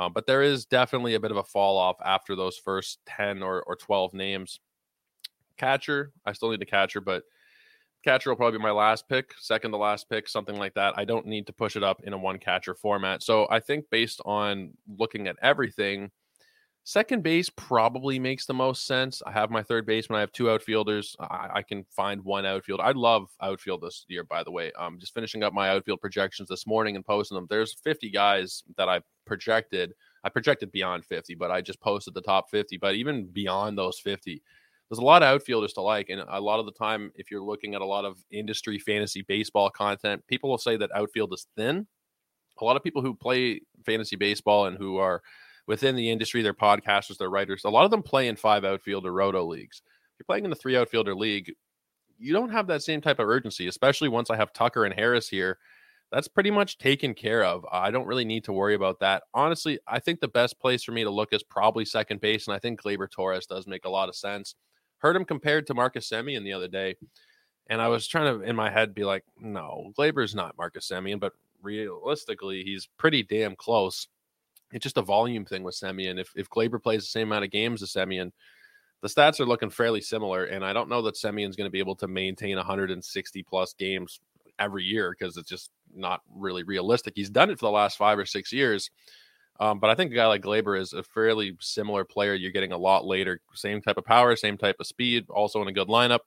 Uh, 0.00 0.08
but 0.08 0.26
there 0.26 0.40
is 0.40 0.64
definitely 0.64 1.12
a 1.12 1.20
bit 1.20 1.30
of 1.30 1.36
a 1.36 1.44
fall 1.44 1.76
off 1.76 1.96
after 2.02 2.34
those 2.34 2.56
first 2.56 3.00
10 3.04 3.42
or, 3.42 3.62
or 3.64 3.76
12 3.76 4.14
names. 4.14 4.58
Catcher, 5.58 6.10
I 6.24 6.32
still 6.32 6.50
need 6.50 6.62
a 6.62 6.66
catcher, 6.66 7.02
but 7.02 7.24
catcher 8.02 8.30
will 8.30 8.36
probably 8.36 8.58
be 8.58 8.62
my 8.62 8.70
last 8.70 9.10
pick, 9.10 9.34
second 9.38 9.72
to 9.72 9.76
last 9.76 10.08
pick, 10.08 10.26
something 10.26 10.56
like 10.56 10.72
that. 10.72 10.94
I 10.96 11.04
don't 11.04 11.26
need 11.26 11.46
to 11.48 11.52
push 11.52 11.76
it 11.76 11.82
up 11.82 12.00
in 12.04 12.14
a 12.14 12.18
one 12.18 12.38
catcher 12.38 12.74
format. 12.74 13.22
So 13.22 13.46
I 13.50 13.60
think 13.60 13.90
based 13.90 14.22
on 14.24 14.70
looking 14.88 15.28
at 15.28 15.36
everything, 15.42 16.10
second 16.90 17.22
base 17.22 17.48
probably 17.50 18.18
makes 18.18 18.46
the 18.46 18.54
most 18.54 18.84
sense. 18.84 19.22
I 19.24 19.30
have 19.30 19.48
my 19.48 19.62
third 19.62 19.86
baseman. 19.86 20.16
I 20.16 20.20
have 20.20 20.32
two 20.32 20.50
outfielders. 20.50 21.14
I, 21.20 21.48
I 21.54 21.62
can 21.62 21.84
find 21.94 22.20
one 22.24 22.44
outfield. 22.44 22.80
I 22.80 22.90
love 22.90 23.28
outfield 23.40 23.82
this 23.82 24.04
year, 24.08 24.24
by 24.24 24.42
the 24.42 24.50
way. 24.50 24.72
I'm 24.76 24.98
just 24.98 25.14
finishing 25.14 25.44
up 25.44 25.52
my 25.52 25.68
outfield 25.68 26.00
projections 26.00 26.48
this 26.48 26.66
morning 26.66 26.96
and 26.96 27.06
posting 27.06 27.36
them. 27.36 27.46
There's 27.48 27.74
50 27.84 28.10
guys 28.10 28.64
that 28.76 28.88
I 28.88 29.02
projected. 29.24 29.92
I 30.24 30.30
projected 30.30 30.72
beyond 30.72 31.04
50, 31.04 31.36
but 31.36 31.52
I 31.52 31.60
just 31.60 31.80
posted 31.80 32.12
the 32.12 32.22
top 32.22 32.50
50. 32.50 32.76
But 32.78 32.96
even 32.96 33.26
beyond 33.26 33.78
those 33.78 34.00
50, 34.00 34.42
there's 34.90 34.98
a 34.98 35.04
lot 35.04 35.22
of 35.22 35.28
outfielders 35.28 35.74
to 35.74 35.82
like. 35.82 36.08
And 36.08 36.24
a 36.28 36.40
lot 36.40 36.58
of 36.58 36.66
the 36.66 36.72
time, 36.72 37.12
if 37.14 37.30
you're 37.30 37.40
looking 37.40 37.76
at 37.76 37.82
a 37.82 37.86
lot 37.86 38.04
of 38.04 38.18
industry 38.32 38.80
fantasy 38.80 39.22
baseball 39.22 39.70
content, 39.70 40.26
people 40.26 40.50
will 40.50 40.58
say 40.58 40.76
that 40.76 40.90
outfield 40.92 41.32
is 41.34 41.46
thin. 41.56 41.86
A 42.60 42.64
lot 42.64 42.76
of 42.76 42.82
people 42.82 43.00
who 43.00 43.14
play 43.14 43.60
fantasy 43.86 44.16
baseball 44.16 44.66
and 44.66 44.76
who 44.76 44.96
are 44.96 45.22
within 45.66 45.96
the 45.96 46.10
industry, 46.10 46.42
they're 46.42 46.54
podcasters, 46.54 47.18
they're 47.18 47.30
writers, 47.30 47.62
a 47.64 47.70
lot 47.70 47.84
of 47.84 47.90
them 47.90 48.02
play 48.02 48.28
in 48.28 48.36
five 48.36 48.64
outfielder 48.64 49.12
roto 49.12 49.44
leagues. 49.44 49.82
If 49.84 50.18
you're 50.20 50.24
playing 50.26 50.44
in 50.44 50.50
the 50.50 50.56
three 50.56 50.76
outfielder 50.76 51.14
league, 51.14 51.52
you 52.18 52.32
don't 52.32 52.50
have 52.50 52.66
that 52.66 52.82
same 52.82 53.00
type 53.00 53.18
of 53.18 53.28
urgency, 53.28 53.66
especially 53.66 54.08
once 54.08 54.30
I 54.30 54.36
have 54.36 54.52
Tucker 54.52 54.84
and 54.84 54.94
Harris 54.94 55.28
here. 55.28 55.58
That's 56.12 56.28
pretty 56.28 56.50
much 56.50 56.78
taken 56.78 57.14
care 57.14 57.44
of. 57.44 57.64
I 57.70 57.90
don't 57.90 58.06
really 58.06 58.24
need 58.24 58.44
to 58.44 58.52
worry 58.52 58.74
about 58.74 58.98
that. 59.00 59.22
Honestly, 59.32 59.78
I 59.86 60.00
think 60.00 60.20
the 60.20 60.28
best 60.28 60.58
place 60.58 60.82
for 60.82 60.92
me 60.92 61.04
to 61.04 61.10
look 61.10 61.32
is 61.32 61.42
probably 61.42 61.84
second 61.84 62.20
base, 62.20 62.46
and 62.46 62.54
I 62.54 62.58
think 62.58 62.82
Gleyber 62.82 63.08
Torres 63.10 63.46
does 63.46 63.66
make 63.66 63.84
a 63.84 63.90
lot 63.90 64.08
of 64.08 64.16
sense. 64.16 64.56
Heard 64.98 65.16
him 65.16 65.24
compared 65.24 65.66
to 65.68 65.74
Marcus 65.74 66.10
Semien 66.10 66.42
the 66.42 66.52
other 66.52 66.68
day, 66.68 66.96
and 67.68 67.80
I 67.80 67.88
was 67.88 68.08
trying 68.08 68.40
to 68.40 68.44
in 68.44 68.56
my 68.56 68.70
head 68.70 68.94
be 68.94 69.04
like, 69.04 69.24
no, 69.38 69.92
Gleyber's 69.96 70.34
not 70.34 70.58
Marcus 70.58 70.88
Semien, 70.90 71.20
but 71.20 71.32
realistically, 71.62 72.64
he's 72.64 72.88
pretty 72.98 73.22
damn 73.22 73.54
close. 73.54 74.08
It's 74.72 74.82
just 74.82 74.98
a 74.98 75.02
volume 75.02 75.44
thing 75.44 75.62
with 75.62 75.74
Semien. 75.74 76.20
If 76.20 76.32
if 76.36 76.48
Gleyber 76.48 76.82
plays 76.82 77.02
the 77.02 77.06
same 77.06 77.28
amount 77.28 77.44
of 77.44 77.50
games 77.50 77.82
as 77.82 77.92
Semien, 77.92 78.30
the 79.02 79.08
stats 79.08 79.40
are 79.40 79.46
looking 79.46 79.70
fairly 79.70 80.00
similar, 80.00 80.44
and 80.44 80.64
I 80.64 80.72
don't 80.72 80.88
know 80.88 81.02
that 81.02 81.14
Semien's 81.14 81.56
going 81.56 81.66
to 81.66 81.72
be 81.72 81.78
able 81.78 81.96
to 81.96 82.08
maintain 82.08 82.56
160 82.56 83.42
plus 83.44 83.74
games 83.74 84.20
every 84.58 84.84
year 84.84 85.16
because 85.18 85.36
it's 85.36 85.48
just 85.48 85.70
not 85.94 86.20
really 86.34 86.62
realistic. 86.62 87.14
He's 87.16 87.30
done 87.30 87.50
it 87.50 87.58
for 87.58 87.66
the 87.66 87.72
last 87.72 87.96
five 87.96 88.18
or 88.18 88.26
six 88.26 88.52
years, 88.52 88.90
um, 89.58 89.78
but 89.80 89.90
I 89.90 89.94
think 89.94 90.12
a 90.12 90.14
guy 90.14 90.26
like 90.26 90.42
Gleyber 90.42 90.78
is 90.78 90.92
a 90.92 91.02
fairly 91.02 91.56
similar 91.60 92.04
player. 92.04 92.34
You're 92.34 92.52
getting 92.52 92.72
a 92.72 92.78
lot 92.78 93.06
later, 93.06 93.40
same 93.54 93.80
type 93.82 93.96
of 93.96 94.04
power, 94.04 94.36
same 94.36 94.56
type 94.56 94.76
of 94.78 94.86
speed, 94.86 95.26
also 95.30 95.62
in 95.62 95.68
a 95.68 95.72
good 95.72 95.88
lineup. 95.88 96.20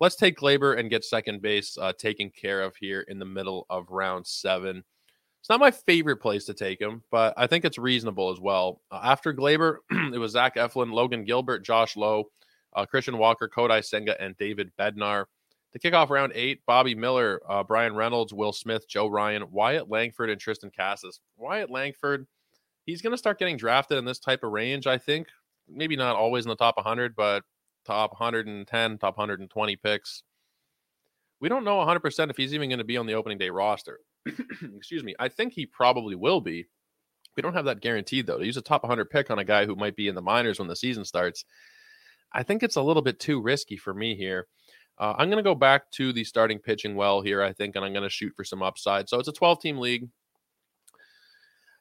Let's 0.00 0.16
take 0.16 0.36
Gleyber 0.36 0.78
and 0.78 0.90
get 0.90 1.04
second 1.04 1.40
base 1.40 1.78
uh, 1.78 1.92
taken 1.96 2.30
care 2.30 2.62
of 2.62 2.76
here 2.76 3.00
in 3.02 3.18
the 3.18 3.24
middle 3.24 3.66
of 3.70 3.90
round 3.90 4.26
seven. 4.26 4.84
It's 5.46 5.50
not 5.50 5.60
my 5.60 5.70
favorite 5.70 6.16
place 6.16 6.44
to 6.46 6.54
take 6.54 6.80
him, 6.80 7.04
but 7.12 7.32
I 7.36 7.46
think 7.46 7.64
it's 7.64 7.78
reasonable 7.78 8.30
as 8.32 8.40
well. 8.40 8.80
Uh, 8.90 8.98
after 9.04 9.32
Gleyber, 9.32 9.76
it 10.12 10.18
was 10.18 10.32
Zach 10.32 10.56
Eflin, 10.56 10.92
Logan 10.92 11.24
Gilbert, 11.24 11.64
Josh 11.64 11.96
Lowe, 11.96 12.24
uh, 12.74 12.84
Christian 12.84 13.16
Walker, 13.16 13.48
Kodai 13.48 13.84
Senga, 13.84 14.20
and 14.20 14.36
David 14.38 14.72
Bednar. 14.76 15.26
To 15.72 15.78
kick 15.78 15.94
off 15.94 16.10
round 16.10 16.32
eight, 16.34 16.62
Bobby 16.66 16.96
Miller, 16.96 17.40
uh, 17.48 17.62
Bryan 17.62 17.94
Reynolds, 17.94 18.34
Will 18.34 18.52
Smith, 18.52 18.88
Joe 18.88 19.06
Ryan, 19.06 19.44
Wyatt 19.52 19.88
Langford, 19.88 20.30
and 20.30 20.40
Triston 20.40 20.74
Casas. 20.74 21.20
Wyatt 21.36 21.70
Langford 21.70 22.26
he's 22.84 23.00
going 23.00 23.12
to 23.12 23.16
start 23.16 23.38
getting 23.38 23.56
drafted 23.56 23.98
in 23.98 24.04
this 24.04 24.18
type 24.18 24.42
of 24.42 24.50
range, 24.50 24.88
I 24.88 24.98
think. 24.98 25.28
Maybe 25.68 25.94
not 25.94 26.16
always 26.16 26.44
in 26.44 26.48
the 26.48 26.56
top 26.56 26.76
100, 26.76 27.14
but 27.14 27.44
top 27.84 28.12
110, 28.12 28.98
top 28.98 29.16
120 29.16 29.76
picks. 29.76 30.22
We 31.40 31.48
don't 31.48 31.64
know 31.64 31.76
100% 31.78 32.30
if 32.30 32.36
he's 32.36 32.52
even 32.52 32.70
going 32.70 32.78
to 32.78 32.84
be 32.84 32.96
on 32.96 33.06
the 33.06 33.14
opening 33.14 33.38
day 33.38 33.50
roster. 33.50 34.00
Excuse 34.76 35.04
me. 35.04 35.14
I 35.18 35.28
think 35.28 35.52
he 35.52 35.66
probably 35.66 36.14
will 36.14 36.40
be. 36.40 36.66
We 37.36 37.42
don't 37.42 37.54
have 37.54 37.66
that 37.66 37.80
guaranteed, 37.80 38.26
though. 38.26 38.38
To 38.38 38.46
use 38.46 38.56
a 38.56 38.62
top 38.62 38.82
100 38.82 39.10
pick 39.10 39.30
on 39.30 39.38
a 39.38 39.44
guy 39.44 39.66
who 39.66 39.76
might 39.76 39.96
be 39.96 40.08
in 40.08 40.14
the 40.14 40.22
minors 40.22 40.58
when 40.58 40.68
the 40.68 40.76
season 40.76 41.04
starts, 41.04 41.44
I 42.32 42.42
think 42.42 42.62
it's 42.62 42.76
a 42.76 42.82
little 42.82 43.02
bit 43.02 43.20
too 43.20 43.40
risky 43.40 43.76
for 43.76 43.92
me 43.92 44.16
here. 44.16 44.46
Uh, 44.98 45.14
I'm 45.18 45.28
going 45.28 45.42
to 45.42 45.48
go 45.48 45.54
back 45.54 45.90
to 45.92 46.12
the 46.12 46.24
starting 46.24 46.58
pitching 46.58 46.96
well 46.96 47.20
here, 47.20 47.42
I 47.42 47.52
think, 47.52 47.76
and 47.76 47.84
I'm 47.84 47.92
going 47.92 48.02
to 48.02 48.10
shoot 48.10 48.32
for 48.34 48.44
some 48.44 48.62
upside. 48.62 49.08
So 49.08 49.18
it's 49.18 49.28
a 49.28 49.32
12 49.32 49.60
team 49.60 49.78
league 49.78 50.08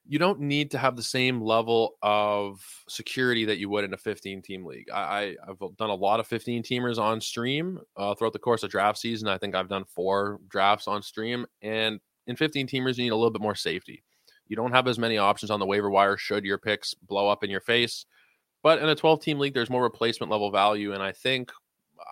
you 0.07 0.19
don't 0.19 0.39
need 0.39 0.71
to 0.71 0.77
have 0.77 0.95
the 0.95 1.03
same 1.03 1.41
level 1.41 1.95
of 2.01 2.63
security 2.87 3.45
that 3.45 3.57
you 3.57 3.69
would 3.69 3.83
in 3.83 3.93
a 3.93 3.97
15 3.97 4.41
team 4.41 4.65
league. 4.65 4.89
I, 4.91 5.35
have 5.47 5.57
done 5.77 5.89
a 5.89 5.95
lot 5.95 6.19
of 6.19 6.27
15 6.27 6.61
teamers 6.61 6.99
on 6.99 7.19
stream 7.19 7.79
uh, 7.97 8.13
throughout 8.13 8.33
the 8.33 8.39
course 8.39 8.61
of 8.63 8.69
draft 8.69 8.99
season. 8.99 9.27
I 9.27 9.37
think 9.37 9.55
I've 9.55 9.69
done 9.69 9.85
four 9.85 10.39
drafts 10.47 10.87
on 10.87 11.01
stream. 11.01 11.45
And 11.61 11.99
in 12.27 12.35
15 12.35 12.67
teamers, 12.67 12.97
you 12.97 13.03
need 13.03 13.11
a 13.11 13.15
little 13.15 13.31
bit 13.31 13.41
more 13.41 13.55
safety. 13.55 14.03
You 14.47 14.55
don't 14.55 14.71
have 14.71 14.87
as 14.87 14.99
many 14.99 15.17
options 15.17 15.49
on 15.49 15.59
the 15.59 15.65
waiver 15.65 15.89
wire 15.89 16.17
should 16.17 16.45
your 16.45 16.57
picks 16.57 16.93
blow 16.93 17.27
up 17.27 17.43
in 17.43 17.49
your 17.49 17.61
face. 17.61 18.05
But 18.61 18.79
in 18.79 18.89
a 18.89 18.95
12 18.95 19.21
team 19.21 19.39
league, 19.39 19.53
there's 19.53 19.69
more 19.69 19.83
replacement 19.83 20.31
level 20.31 20.51
value. 20.51 20.93
And 20.93 21.01
I 21.01 21.11
think 21.11 21.51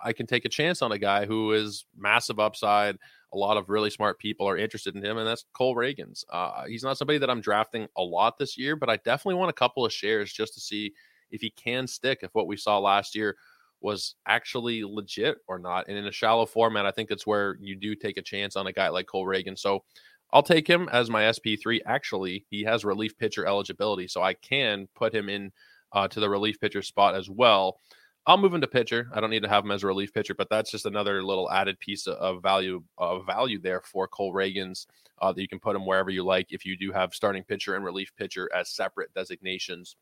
I 0.02 0.12
can 0.12 0.26
take 0.26 0.44
a 0.44 0.48
chance 0.48 0.82
on 0.82 0.92
a 0.92 0.98
guy 0.98 1.26
who 1.26 1.52
is 1.52 1.84
massive 1.96 2.38
upside, 2.38 2.96
a 3.32 3.38
lot 3.38 3.56
of 3.56 3.68
really 3.68 3.90
smart 3.90 4.18
people 4.18 4.48
are 4.48 4.56
interested 4.56 4.94
in 4.94 5.04
him, 5.04 5.18
and 5.18 5.26
that's 5.26 5.44
Cole 5.52 5.74
Ragans. 5.74 6.24
Uh, 6.32 6.64
he's 6.66 6.84
not 6.84 6.96
somebody 6.96 7.18
that 7.18 7.28
I'm 7.28 7.40
drafting 7.40 7.88
a 7.96 8.02
lot 8.02 8.38
this 8.38 8.56
year, 8.56 8.76
but 8.76 8.88
I 8.88 8.96
definitely 8.98 9.34
want 9.34 9.50
a 9.50 9.54
couple 9.54 9.84
of 9.84 9.92
shares 9.92 10.32
just 10.32 10.54
to 10.54 10.60
see 10.60 10.92
if 11.30 11.40
he 11.40 11.50
can 11.50 11.86
stick. 11.86 12.20
If 12.22 12.30
what 12.34 12.46
we 12.46 12.56
saw 12.56 12.78
last 12.78 13.14
year 13.14 13.36
was 13.84 14.14
actually 14.26 14.82
legit 14.82 15.36
or 15.46 15.58
not, 15.58 15.86
and 15.88 15.98
in 15.98 16.06
a 16.06 16.12
shallow 16.12 16.46
format, 16.46 16.86
I 16.86 16.90
think 16.90 17.10
it's 17.10 17.26
where 17.26 17.58
you 17.60 17.76
do 17.76 17.94
take 17.94 18.16
a 18.16 18.22
chance 18.22 18.56
on 18.56 18.66
a 18.66 18.72
guy 18.72 18.88
like 18.88 19.06
Cole 19.06 19.26
Ragans. 19.26 19.58
So 19.58 19.84
I'll 20.32 20.42
take 20.42 20.66
him 20.66 20.88
as 20.90 21.10
my 21.10 21.24
SP3. 21.24 21.80
Actually, 21.84 22.46
he 22.48 22.64
has 22.64 22.84
relief 22.84 23.16
pitcher 23.18 23.46
eligibility, 23.46 24.08
so 24.08 24.22
I 24.22 24.32
can 24.34 24.88
put 24.94 25.14
him 25.14 25.28
in 25.28 25.52
uh, 25.92 26.08
to 26.08 26.18
the 26.18 26.30
relief 26.30 26.58
pitcher 26.58 26.80
spot 26.80 27.14
as 27.14 27.28
well. 27.28 27.78
I'll 28.26 28.38
move 28.38 28.54
into 28.54 28.66
pitcher. 28.66 29.10
I 29.12 29.20
don't 29.20 29.28
need 29.28 29.42
to 29.42 29.50
have 29.50 29.64
him 29.64 29.70
as 29.70 29.82
a 29.82 29.86
relief 29.86 30.14
pitcher, 30.14 30.34
but 30.34 30.48
that's 30.48 30.70
just 30.70 30.86
another 30.86 31.22
little 31.22 31.50
added 31.50 31.78
piece 31.78 32.06
of 32.06 32.42
value 32.42 32.82
of 32.96 33.26
value 33.26 33.60
there 33.60 33.82
for 33.84 34.08
Cole 34.08 34.32
Ragans 34.32 34.86
uh, 35.20 35.30
that 35.32 35.42
you 35.42 35.48
can 35.48 35.60
put 35.60 35.76
him 35.76 35.84
wherever 35.84 36.08
you 36.08 36.24
like 36.24 36.46
if 36.50 36.64
you 36.64 36.74
do 36.76 36.90
have 36.90 37.14
starting 37.14 37.44
pitcher 37.44 37.74
and 37.74 37.84
relief 37.84 38.12
pitcher 38.16 38.48
as 38.54 38.74
separate 38.74 39.12
designations. 39.14 39.96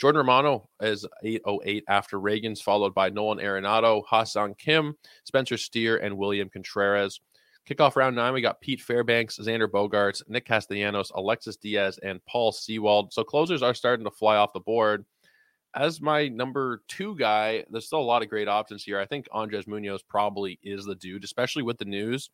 Jordan 0.00 0.20
Romano 0.20 0.68
is 0.80 1.06
808 1.22 1.84
after 1.88 2.18
Ragans, 2.18 2.62
followed 2.62 2.94
by 2.94 3.10
Nolan 3.10 3.38
Arenado, 3.38 4.02
Ha-Seong 4.06 4.56
Kim, 4.58 4.94
Spencer 5.24 5.56
Steer, 5.56 5.98
and 5.98 6.16
William 6.16 6.48
Contreras. 6.48 7.20
Kickoff 7.68 7.96
round 7.96 8.16
nine, 8.16 8.32
we 8.32 8.40
got 8.40 8.60
Pete 8.60 8.80
Fairbanks, 8.80 9.38
Xander 9.38 9.68
Bogaerts, 9.68 10.22
Nick 10.26 10.46
Castellanos, 10.46 11.12
Alexis 11.14 11.56
Diaz, 11.56 11.98
and 12.02 12.24
Paul 12.24 12.50
Sewald. 12.50 13.12
So 13.12 13.22
closers 13.22 13.62
are 13.62 13.74
starting 13.74 14.04
to 14.04 14.10
fly 14.10 14.36
off 14.36 14.54
the 14.54 14.60
board 14.60 15.04
as 15.74 16.00
my 16.00 16.28
number 16.28 16.82
two 16.88 17.16
guy, 17.16 17.64
there's 17.70 17.86
still 17.86 18.00
a 18.00 18.02
lot 18.02 18.22
of 18.22 18.28
great 18.28 18.48
options 18.48 18.82
here. 18.82 18.98
I 18.98 19.06
think 19.06 19.28
Andres 19.30 19.66
Munoz 19.66 20.02
probably 20.02 20.58
is 20.62 20.84
the 20.84 20.96
dude, 20.96 21.24
especially 21.24 21.62
with 21.62 21.78
the 21.78 21.84
news 21.84 22.30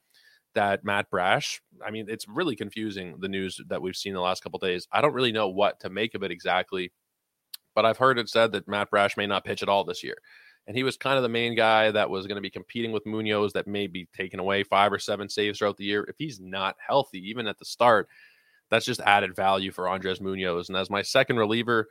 that 0.55 0.85
Matt 0.85 1.11
Brash. 1.11 1.61
I 1.85 1.91
mean, 1.91 2.07
it's 2.09 2.27
really 2.29 2.57
confusing 2.57 3.17
the 3.19 3.29
news 3.29 3.61
that 3.69 3.83
we've 3.83 3.97
seen 3.97 4.15
the 4.15 4.21
last 4.21 4.43
couple 4.43 4.59
days. 4.59 4.87
I 4.91 5.03
don't 5.03 5.13
really 5.13 5.33
know 5.33 5.49
what 5.49 5.81
to 5.81 5.91
make 5.91 6.15
of 6.15 6.23
it 6.23 6.31
exactly. 6.31 6.93
But 7.77 7.85
I've 7.85 7.99
heard 7.99 8.19
it 8.19 8.29
said 8.29 8.51
that 8.53 8.67
Matt 8.67 8.91
Brash 8.91 9.17
may 9.17 9.27
not 9.27 9.45
pitch 9.45 9.63
at 9.63 9.69
all 9.69 9.85
this 9.85 10.03
year. 10.03 10.17
And 10.67 10.77
he 10.77 10.83
was 10.83 10.97
kind 10.97 11.17
of 11.17 11.23
the 11.23 11.29
main 11.29 11.55
guy 11.55 11.93
that 11.93 12.11
was 12.11 12.27
going 12.27 12.37
to 12.37 12.43
be 12.43 12.51
competing 12.51 12.91
with 12.91 13.07
Munoz 13.07 13.53
that 13.53 13.69
may 13.69 13.87
be 13.87 14.09
taking 14.17 14.41
away 14.41 14.65
five 14.65 14.93
or 14.93 14.99
seven 14.99 15.29
saves 15.29 15.59
throughout 15.59 15.77
the 15.77 15.85
year. 15.85 16.05
If 16.09 16.17
he's 16.19 16.41
not 16.41 16.75
healthy, 16.85 17.21
even 17.29 17.47
at 17.47 17.59
the 17.59 17.65
start, 17.65 18.09
that's 18.71 18.87
just 18.87 19.01
added 19.03 19.37
value 19.37 19.71
for 19.71 19.89
Andres 19.89 20.21
Munoz. 20.21 20.69
And 20.69 20.77
as 20.77 20.91
my 20.91 21.03
second 21.03 21.37
reliever, 21.37 21.87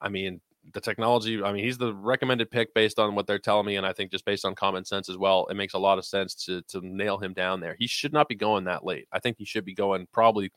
I 0.00 0.08
mean, 0.08 0.40
the 0.72 0.80
technology, 0.80 1.40
I 1.40 1.52
mean, 1.52 1.62
he's 1.62 1.78
the 1.78 1.94
recommended 1.94 2.50
pick 2.50 2.74
based 2.74 2.98
on 2.98 3.14
what 3.14 3.28
they're 3.28 3.38
telling 3.38 3.66
me. 3.66 3.76
And 3.76 3.86
I 3.86 3.92
think 3.92 4.10
just 4.10 4.24
based 4.24 4.44
on 4.44 4.56
common 4.56 4.84
sense 4.84 5.08
as 5.08 5.18
well, 5.18 5.46
it 5.46 5.54
makes 5.54 5.74
a 5.74 5.78
lot 5.78 5.98
of 5.98 6.04
sense 6.04 6.34
to, 6.46 6.62
to 6.62 6.80
nail 6.80 7.18
him 7.18 7.34
down 7.34 7.60
there. 7.60 7.76
He 7.78 7.86
should 7.86 8.12
not 8.12 8.28
be 8.28 8.34
going 8.34 8.64
that 8.64 8.84
late. 8.84 9.06
I 9.12 9.20
think 9.20 9.36
he 9.38 9.44
should 9.44 9.66
be 9.66 9.74
going 9.74 10.08
probably, 10.12 10.50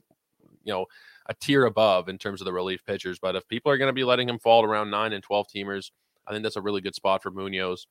you 0.63 0.73
know, 0.73 0.85
a 1.29 1.33
tier 1.35 1.65
above 1.65 2.09
in 2.09 2.17
terms 2.17 2.41
of 2.41 2.45
the 2.45 2.53
relief 2.53 2.83
pitchers. 2.85 3.19
But 3.19 3.35
if 3.35 3.47
people 3.47 3.71
are 3.71 3.77
going 3.77 3.87
to 3.87 3.93
be 3.93 4.03
letting 4.03 4.27
him 4.27 4.39
fall 4.39 4.65
around 4.65 4.89
nine 4.89 5.13
and 5.13 5.23
12 5.23 5.47
teamers, 5.55 5.91
I 6.27 6.31
think 6.31 6.43
that's 6.43 6.57
a 6.57 6.61
really 6.61 6.81
good 6.81 6.95
spot 6.95 7.23
for 7.23 7.31
Munoz. 7.31 7.87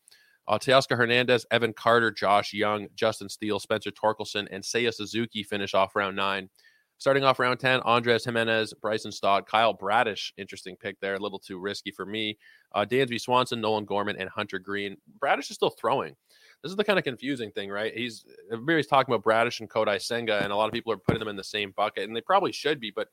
Uh, 0.49 0.59
Teoscar 0.59 0.97
Hernandez, 0.97 1.47
Evan 1.51 1.73
Carter, 1.73 2.11
Josh 2.11 2.53
Jung, 2.53 2.89
Justin 2.95 3.29
Steele, 3.29 3.61
Spencer 3.61 3.91
Torkelson, 3.91 4.49
and 4.51 4.65
Seiya 4.65 4.93
Suzuki 4.93 5.43
finish 5.43 5.73
off 5.73 5.95
round 5.95 6.17
nine. 6.17 6.49
Starting 6.97 7.23
off 7.23 7.39
round 7.39 7.61
10, 7.61 7.81
Andres 7.81 8.25
Gimenez, 8.25 8.75
Bryson 8.75 9.13
Stott, 9.13 9.47
Kyle 9.47 9.73
Bradish. 9.73 10.33
Interesting 10.37 10.75
pick 10.75 10.99
there. 10.99 11.15
A 11.15 11.19
little 11.21 11.39
too 11.39 11.61
risky 11.61 11.93
for 11.93 12.05
me. 12.05 12.37
Uh, 12.75 12.85
Dansby 12.85 13.21
Swanson, 13.21 13.61
Nolan 13.61 13.85
Gorman, 13.85 14.17
and 14.19 14.29
Hunter 14.29 14.59
Greene. 14.59 14.97
Bradish 15.21 15.49
is 15.51 15.55
still 15.55 15.71
throwing. 15.71 16.17
This 16.63 16.71
is 16.71 16.77
the 16.77 16.85
kind 16.85 16.99
of 16.99 17.05
confusing 17.05 17.51
thing, 17.53 17.71
right? 17.71 17.93
He's 17.95 18.25
everybody's 18.53 18.87
talking 18.87 19.15
about 19.15 19.25
Bradish 19.25 19.61
and 19.61 19.71
Kodai 19.71 20.01
Senga, 20.01 20.43
and 20.43 20.53
a 20.53 20.57
lot 20.57 20.67
of 20.67 20.73
people 20.73 20.93
are 20.93 20.99
putting 20.99 21.21
them 21.21 21.29
in 21.29 21.37
the 21.37 21.45
same 21.45 21.73
bucket, 21.77 22.05
and 22.05 22.17
they 22.17 22.21
probably 22.21 22.53
should 22.53 22.81
be, 22.81 22.91
but 22.91 23.09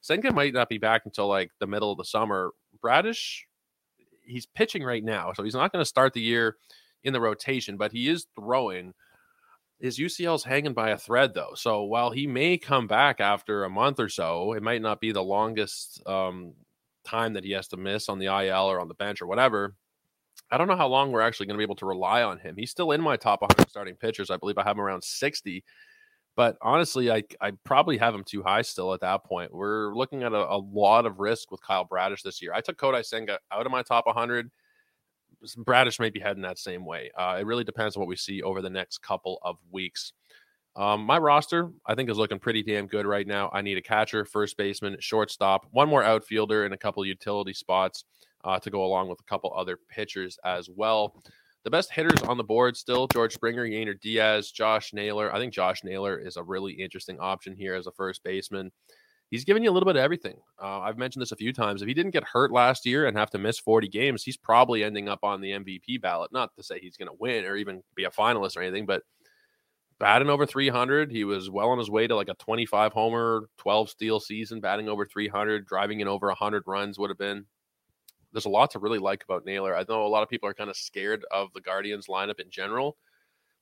Senga 0.00 0.32
might 0.32 0.54
not 0.54 0.68
be 0.68 0.78
back 0.78 1.02
until 1.04 1.26
like 1.28 1.50
the 1.60 1.66
middle 1.66 1.90
of 1.90 1.98
the 1.98 2.04
summer. 2.04 2.50
Bradish, 2.80 3.46
he's 4.24 4.46
pitching 4.46 4.84
right 4.84 5.02
now, 5.02 5.32
so 5.32 5.42
he's 5.42 5.54
not 5.54 5.72
going 5.72 5.80
to 5.80 5.88
start 5.88 6.12
the 6.12 6.20
year 6.20 6.56
in 7.02 7.12
the 7.12 7.20
rotation, 7.20 7.76
but 7.76 7.90
he 7.90 8.08
is 8.08 8.26
throwing 8.38 8.94
his 9.80 9.98
UCL's 9.98 10.44
hanging 10.44 10.72
by 10.72 10.90
a 10.90 10.98
thread, 10.98 11.34
though. 11.34 11.52
So 11.54 11.82
while 11.82 12.10
he 12.10 12.26
may 12.26 12.58
come 12.58 12.86
back 12.86 13.20
after 13.20 13.64
a 13.64 13.70
month 13.70 13.98
or 13.98 14.08
so, 14.08 14.52
it 14.52 14.62
might 14.62 14.82
not 14.82 15.00
be 15.00 15.12
the 15.12 15.22
longest 15.22 16.00
um, 16.06 16.54
time 17.04 17.34
that 17.34 17.44
he 17.44 17.52
has 17.52 17.68
to 17.68 17.76
miss 17.76 18.08
on 18.08 18.18
the 18.18 18.26
IL 18.26 18.70
or 18.70 18.80
on 18.80 18.88
the 18.88 18.94
bench 18.94 19.20
or 19.20 19.26
whatever. 19.26 19.74
I 20.50 20.58
don't 20.58 20.68
know 20.68 20.76
how 20.76 20.88
long 20.88 21.10
we're 21.10 21.20
actually 21.20 21.46
going 21.46 21.56
to 21.56 21.58
be 21.58 21.64
able 21.64 21.76
to 21.76 21.86
rely 21.86 22.22
on 22.22 22.38
him. 22.38 22.54
He's 22.56 22.70
still 22.70 22.92
in 22.92 23.00
my 23.00 23.16
top 23.16 23.42
100 23.42 23.68
starting 23.68 23.96
pitchers. 23.96 24.30
I 24.30 24.36
believe 24.36 24.58
I 24.58 24.62
have 24.62 24.76
him 24.76 24.82
around 24.82 25.02
60. 25.02 25.64
But 26.36 26.56
honestly, 26.60 27.10
I 27.10 27.22
I 27.40 27.52
probably 27.64 27.96
have 27.98 28.14
him 28.14 28.24
too 28.24 28.42
high 28.42 28.62
still 28.62 28.92
at 28.92 29.00
that 29.00 29.24
point. 29.24 29.54
We're 29.54 29.94
looking 29.94 30.24
at 30.24 30.32
a, 30.32 30.52
a 30.52 30.58
lot 30.58 31.06
of 31.06 31.20
risk 31.20 31.50
with 31.50 31.62
Kyle 31.62 31.84
Bradish 31.84 32.22
this 32.22 32.42
year. 32.42 32.52
I 32.52 32.60
took 32.60 32.76
Kodai 32.76 33.04
Senga 33.04 33.38
out 33.52 33.66
of 33.66 33.72
my 33.72 33.82
top 33.82 34.06
100. 34.06 34.50
Bradish 35.58 36.00
may 36.00 36.10
be 36.10 36.20
heading 36.20 36.42
that 36.42 36.58
same 36.58 36.84
way. 36.84 37.10
Uh, 37.16 37.36
it 37.38 37.46
really 37.46 37.64
depends 37.64 37.96
on 37.96 38.00
what 38.00 38.08
we 38.08 38.16
see 38.16 38.42
over 38.42 38.62
the 38.62 38.70
next 38.70 38.98
couple 38.98 39.38
of 39.42 39.56
weeks. 39.70 40.12
Um, 40.76 41.04
my 41.04 41.18
roster, 41.18 41.70
I 41.86 41.94
think, 41.94 42.10
is 42.10 42.18
looking 42.18 42.40
pretty 42.40 42.62
damn 42.62 42.86
good 42.86 43.06
right 43.06 43.26
now. 43.26 43.50
I 43.52 43.60
need 43.62 43.78
a 43.78 43.82
catcher, 43.82 44.24
first 44.24 44.56
baseman, 44.56 44.96
shortstop, 44.98 45.66
one 45.70 45.88
more 45.88 46.02
outfielder, 46.02 46.64
and 46.64 46.74
a 46.74 46.78
couple 46.78 47.04
utility 47.04 47.52
spots 47.52 48.04
uh, 48.44 48.58
to 48.60 48.70
go 48.70 48.84
along 48.84 49.08
with 49.08 49.20
a 49.20 49.24
couple 49.24 49.52
other 49.54 49.78
pitchers 49.88 50.38
as 50.44 50.68
well. 50.68 51.20
The 51.64 51.70
best 51.70 51.90
hitters 51.90 52.22
on 52.22 52.36
the 52.36 52.44
board 52.44 52.76
still 52.76 53.08
George 53.08 53.34
Springer, 53.34 53.66
Yainer 53.66 53.98
Diaz, 53.98 54.50
Josh 54.50 54.92
Naylor. 54.92 55.34
I 55.34 55.38
think 55.38 55.52
Josh 55.52 55.82
Naylor 55.82 56.18
is 56.18 56.36
a 56.36 56.42
really 56.42 56.74
interesting 56.74 57.18
option 57.20 57.56
here 57.56 57.74
as 57.74 57.86
a 57.86 57.92
first 57.92 58.22
baseman 58.22 58.70
he's 59.34 59.44
giving 59.44 59.64
you 59.64 59.70
a 59.70 59.72
little 59.72 59.86
bit 59.86 59.96
of 59.96 60.02
everything. 60.02 60.36
Uh, 60.62 60.80
I've 60.80 60.96
mentioned 60.96 61.20
this 61.20 61.32
a 61.32 61.36
few 61.36 61.52
times. 61.52 61.82
If 61.82 61.88
he 61.88 61.94
didn't 61.94 62.12
get 62.12 62.22
hurt 62.22 62.52
last 62.52 62.86
year 62.86 63.06
and 63.06 63.16
have 63.16 63.30
to 63.30 63.38
miss 63.38 63.58
40 63.58 63.88
games, 63.88 64.22
he's 64.22 64.36
probably 64.36 64.84
ending 64.84 65.08
up 65.08 65.20
on 65.24 65.40
the 65.40 65.50
MVP 65.50 66.00
ballot. 66.00 66.32
Not 66.32 66.54
to 66.56 66.62
say 66.62 66.78
he's 66.78 66.96
going 66.96 67.08
to 67.08 67.16
win 67.18 67.44
or 67.44 67.56
even 67.56 67.82
be 67.96 68.04
a 68.04 68.10
finalist 68.10 68.56
or 68.56 68.62
anything, 68.62 68.86
but 68.86 69.02
batting 69.98 70.30
over 70.30 70.46
300. 70.46 71.10
He 71.10 71.24
was 71.24 71.50
well 71.50 71.70
on 71.70 71.78
his 71.78 71.90
way 71.90 72.06
to 72.06 72.14
like 72.14 72.28
a 72.28 72.34
25 72.34 72.92
homer, 72.92 73.48
12 73.58 73.90
steal 73.90 74.20
season, 74.20 74.60
batting 74.60 74.88
over 74.88 75.04
300, 75.04 75.66
driving 75.66 75.98
in 75.98 76.06
over 76.06 76.28
100 76.28 76.62
runs 76.66 76.98
would 76.98 77.10
have 77.10 77.18
been. 77.18 77.44
There's 78.34 78.44
a 78.44 78.50
lot 78.50 78.70
to 78.72 78.78
really 78.78 78.98
like 78.98 79.24
about 79.24 79.46
Naylor. 79.46 79.74
I 79.74 79.84
know 79.88 80.04
a 80.04 80.08
lot 80.08 80.22
of 80.22 80.28
people 80.28 80.48
are 80.48 80.54
kind 80.54 80.68
of 80.68 80.76
scared 80.76 81.24
of 81.30 81.52
the 81.54 81.62
Guardians 81.62 82.08
lineup 82.08 82.40
in 82.40 82.50
general. 82.50 82.98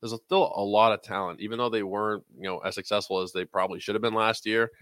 There's 0.01 0.15
still 0.15 0.53
a 0.57 0.65
lot 0.65 0.93
of 0.93 1.03
talent, 1.03 1.41
even 1.41 1.59
though 1.59 1.69
they 1.69 1.85
weren't, 1.85 2.25
you 2.37 2.49
know, 2.49 2.59
as 2.59 2.75
successful 2.75 3.21
as 3.21 3.31
they 3.33 3.45
probably 3.45 3.79
should 3.79 3.95
have 3.95 4.03
been 4.03 4.15
last 4.15 4.45
year 4.45 4.73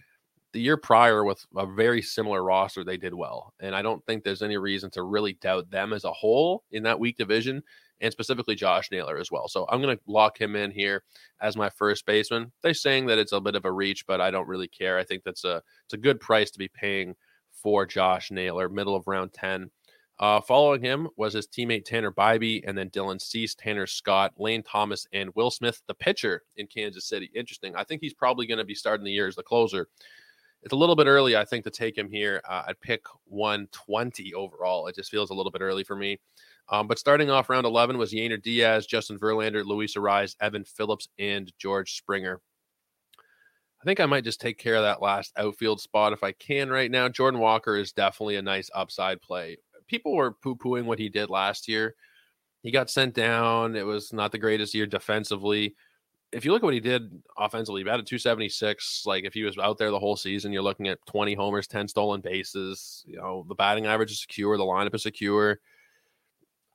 the 0.52 0.60
year 0.60 0.76
prior 0.76 1.24
with 1.24 1.44
a 1.56 1.66
very 1.66 2.02
similar 2.02 2.42
roster, 2.42 2.82
they 2.82 2.96
did 2.96 3.14
well. 3.14 3.54
And 3.60 3.74
I 3.74 3.82
don't 3.82 4.04
think 4.06 4.24
there's 4.24 4.42
any 4.42 4.56
reason 4.56 4.90
to 4.92 5.02
really 5.02 5.34
doubt 5.34 5.70
them 5.70 5.92
as 5.92 6.04
a 6.04 6.12
whole 6.12 6.64
in 6.72 6.82
that 6.84 6.98
weak 6.98 7.16
division, 7.16 7.62
and 8.00 8.12
specifically 8.12 8.54
Josh 8.54 8.90
Naylor 8.90 9.18
as 9.18 9.30
well. 9.30 9.46
So 9.46 9.66
I'm 9.68 9.80
going 9.80 9.96
to 9.96 10.02
lock 10.06 10.40
him 10.40 10.56
in 10.56 10.70
here 10.70 11.04
as 11.40 11.56
my 11.56 11.70
first 11.70 12.04
baseman. 12.06 12.50
They're 12.62 12.74
saying 12.74 13.06
that 13.06 13.18
it's 13.18 13.32
a 13.32 13.40
bit 13.40 13.54
of 13.54 13.64
a 13.64 13.72
reach, 13.72 14.06
but 14.06 14.20
I 14.20 14.30
don't 14.30 14.48
really 14.48 14.68
care. 14.68 14.98
I 14.98 15.04
think 15.04 15.22
that's 15.22 15.44
a 15.44 15.62
it's 15.84 15.94
a 15.94 15.98
good 15.98 16.20
price 16.20 16.50
to 16.50 16.58
be 16.58 16.68
paying 16.68 17.14
for 17.52 17.86
Josh 17.86 18.30
Naylor, 18.30 18.68
middle 18.68 18.96
of 18.96 19.06
round 19.06 19.32
10. 19.32 19.70
Uh, 20.20 20.40
following 20.40 20.82
him 20.82 21.08
was 21.16 21.32
his 21.32 21.48
teammate 21.48 21.84
Tanner 21.84 22.12
Bibee, 22.12 22.62
and 22.66 22.76
then 22.76 22.90
Dylan 22.90 23.20
Cease, 23.20 23.54
Tanner 23.54 23.86
Scott, 23.86 24.34
Lane 24.36 24.62
Thomas, 24.62 25.06
and 25.12 25.30
Will 25.34 25.50
Smith, 25.50 25.82
the 25.88 25.94
pitcher 25.94 26.42
in 26.56 26.66
Kansas 26.68 27.08
City. 27.08 27.30
Interesting. 27.34 27.74
I 27.74 27.84
think 27.84 28.02
he's 28.02 28.14
probably 28.14 28.46
going 28.46 28.58
to 28.58 28.64
be 28.64 28.74
starting 28.74 29.04
the 29.04 29.12
year 29.12 29.26
as 29.26 29.34
the 29.34 29.42
closer 29.42 29.88
it's 30.62 30.72
a 30.72 30.76
little 30.76 30.96
bit 30.96 31.06
early, 31.06 31.36
I 31.36 31.44
think, 31.44 31.64
to 31.64 31.70
take 31.70 31.96
him 31.96 32.10
here. 32.10 32.42
Uh, 32.48 32.64
I'd 32.68 32.80
pick 32.80 33.02
120 33.24 34.34
overall. 34.34 34.86
It 34.86 34.94
just 34.94 35.10
feels 35.10 35.30
a 35.30 35.34
little 35.34 35.52
bit 35.52 35.62
early 35.62 35.84
for 35.84 35.96
me. 35.96 36.18
Um, 36.68 36.86
but 36.86 36.98
starting 36.98 37.30
off 37.30 37.48
round 37.48 37.66
11 37.66 37.98
was 37.98 38.12
Yainer 38.12 38.40
Diaz, 38.40 38.86
Justin 38.86 39.18
Verlander, 39.18 39.64
Luis 39.64 39.96
Arraez, 39.96 40.36
Evan 40.40 40.64
Phillips, 40.64 41.08
and 41.18 41.52
George 41.58 41.96
Springer. 41.96 42.40
I 43.18 43.84
think 43.84 43.98
I 43.98 44.06
might 44.06 44.24
just 44.24 44.40
take 44.40 44.58
care 44.58 44.74
of 44.76 44.82
that 44.82 45.00
last 45.00 45.32
outfield 45.38 45.80
spot 45.80 46.12
if 46.12 46.22
I 46.22 46.32
can 46.32 46.68
right 46.68 46.90
now. 46.90 47.08
Jordan 47.08 47.40
Walker 47.40 47.76
is 47.76 47.92
definitely 47.92 48.36
a 48.36 48.42
nice 48.42 48.68
upside 48.74 49.22
play. 49.22 49.56
People 49.90 50.14
were 50.14 50.32
poo 50.32 50.54
pooing 50.54 50.84
what 50.84 50.98
he 50.98 51.08
did 51.08 51.28
last 51.28 51.68
year. 51.68 51.96
He 52.62 52.70
got 52.70 52.90
sent 52.90 53.14
down. 53.14 53.74
It 53.74 53.84
was 53.84 54.12
not 54.12 54.32
the 54.32 54.38
greatest 54.38 54.74
year 54.74 54.86
defensively 54.86 55.74
if 56.32 56.44
you 56.44 56.52
look 56.52 56.62
at 56.62 56.64
what 56.64 56.74
he 56.74 56.80
did 56.80 57.10
offensively, 57.36 57.80
he 57.80 57.84
batted 57.84 58.06
276. 58.06 59.04
Like 59.06 59.24
if 59.24 59.34
he 59.34 59.42
was 59.42 59.58
out 59.58 59.78
there 59.78 59.90
the 59.90 59.98
whole 59.98 60.16
season, 60.16 60.52
you're 60.52 60.62
looking 60.62 60.88
at 60.88 61.04
20 61.06 61.34
homers, 61.34 61.66
10 61.66 61.88
stolen 61.88 62.20
bases. 62.20 63.04
You 63.06 63.16
know, 63.16 63.44
the 63.48 63.54
batting 63.54 63.86
average 63.86 64.12
is 64.12 64.20
secure, 64.20 64.56
the 64.56 64.64
lineup 64.64 64.94
is 64.94 65.02
secure. 65.02 65.58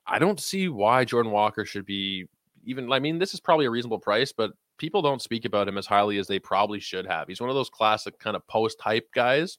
I 0.06 0.18
don't 0.18 0.40
see 0.40 0.68
why 0.68 1.04
Jordan 1.04 1.32
Walker 1.32 1.64
should 1.64 1.86
be 1.86 2.26
even. 2.64 2.92
I 2.92 2.98
mean, 2.98 3.18
this 3.18 3.34
is 3.34 3.40
probably 3.40 3.66
a 3.66 3.70
reasonable 3.70 3.98
price, 3.98 4.32
but 4.32 4.52
people 4.78 5.02
don't 5.02 5.22
speak 5.22 5.44
about 5.44 5.68
him 5.68 5.78
as 5.78 5.86
highly 5.86 6.18
as 6.18 6.26
they 6.26 6.38
probably 6.38 6.78
should 6.78 7.06
have. 7.06 7.26
He's 7.26 7.40
one 7.40 7.50
of 7.50 7.56
those 7.56 7.70
classic 7.70 8.18
kind 8.18 8.36
of 8.36 8.46
post 8.46 8.80
hype 8.80 9.10
guys, 9.12 9.58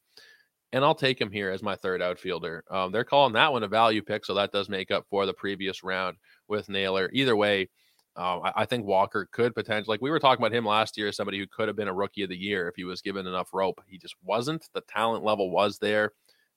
and 0.73 0.83
I'll 0.83 0.95
take 0.95 1.19
him 1.19 1.31
here 1.31 1.49
as 1.51 1.63
my 1.63 1.75
third 1.75 2.01
outfielder. 2.01 2.63
Um, 2.69 2.91
they're 2.91 3.03
calling 3.03 3.33
that 3.33 3.51
one 3.51 3.63
a 3.63 3.67
value 3.67 4.01
pick, 4.01 4.25
so 4.25 4.33
that 4.33 4.51
does 4.51 4.69
make 4.69 4.91
up 4.91 5.05
for 5.09 5.25
the 5.25 5.33
previous 5.33 5.83
round 5.83 6.17
with 6.47 6.69
Naylor. 6.69 7.09
Either 7.13 7.35
way 7.35 7.69
um, 8.17 8.41
I, 8.43 8.53
I, 8.55 8.65
think 8.65 8.85
Walker 8.85 9.29
could 9.31 9.53
potentially, 9.53 9.93
like 9.93 10.01
we 10.01 10.09
were 10.09 10.19
talking 10.19 10.43
about 10.43 10.55
him 10.55 10.65
last 10.65 10.97
year, 10.97 11.07
as 11.07 11.15
somebody 11.15 11.37
who 11.37 11.45
could 11.45 11.67
have 11.67 11.77
been 11.77 11.87
a 11.87 11.93
rookie 11.93 12.23
of 12.23 12.29
the 12.29 12.35
year 12.35 12.67
if 12.67 12.75
he 12.75 12.83
was 12.83 12.99
given 12.99 13.27
enough 13.27 13.53
rope. 13.53 13.79
He 13.87 13.99
just 13.99 14.15
wasn't. 14.23 14.67
The 14.73 14.81
talent 14.81 15.23
level 15.23 15.51
was 15.51 15.77
there. 15.77 16.13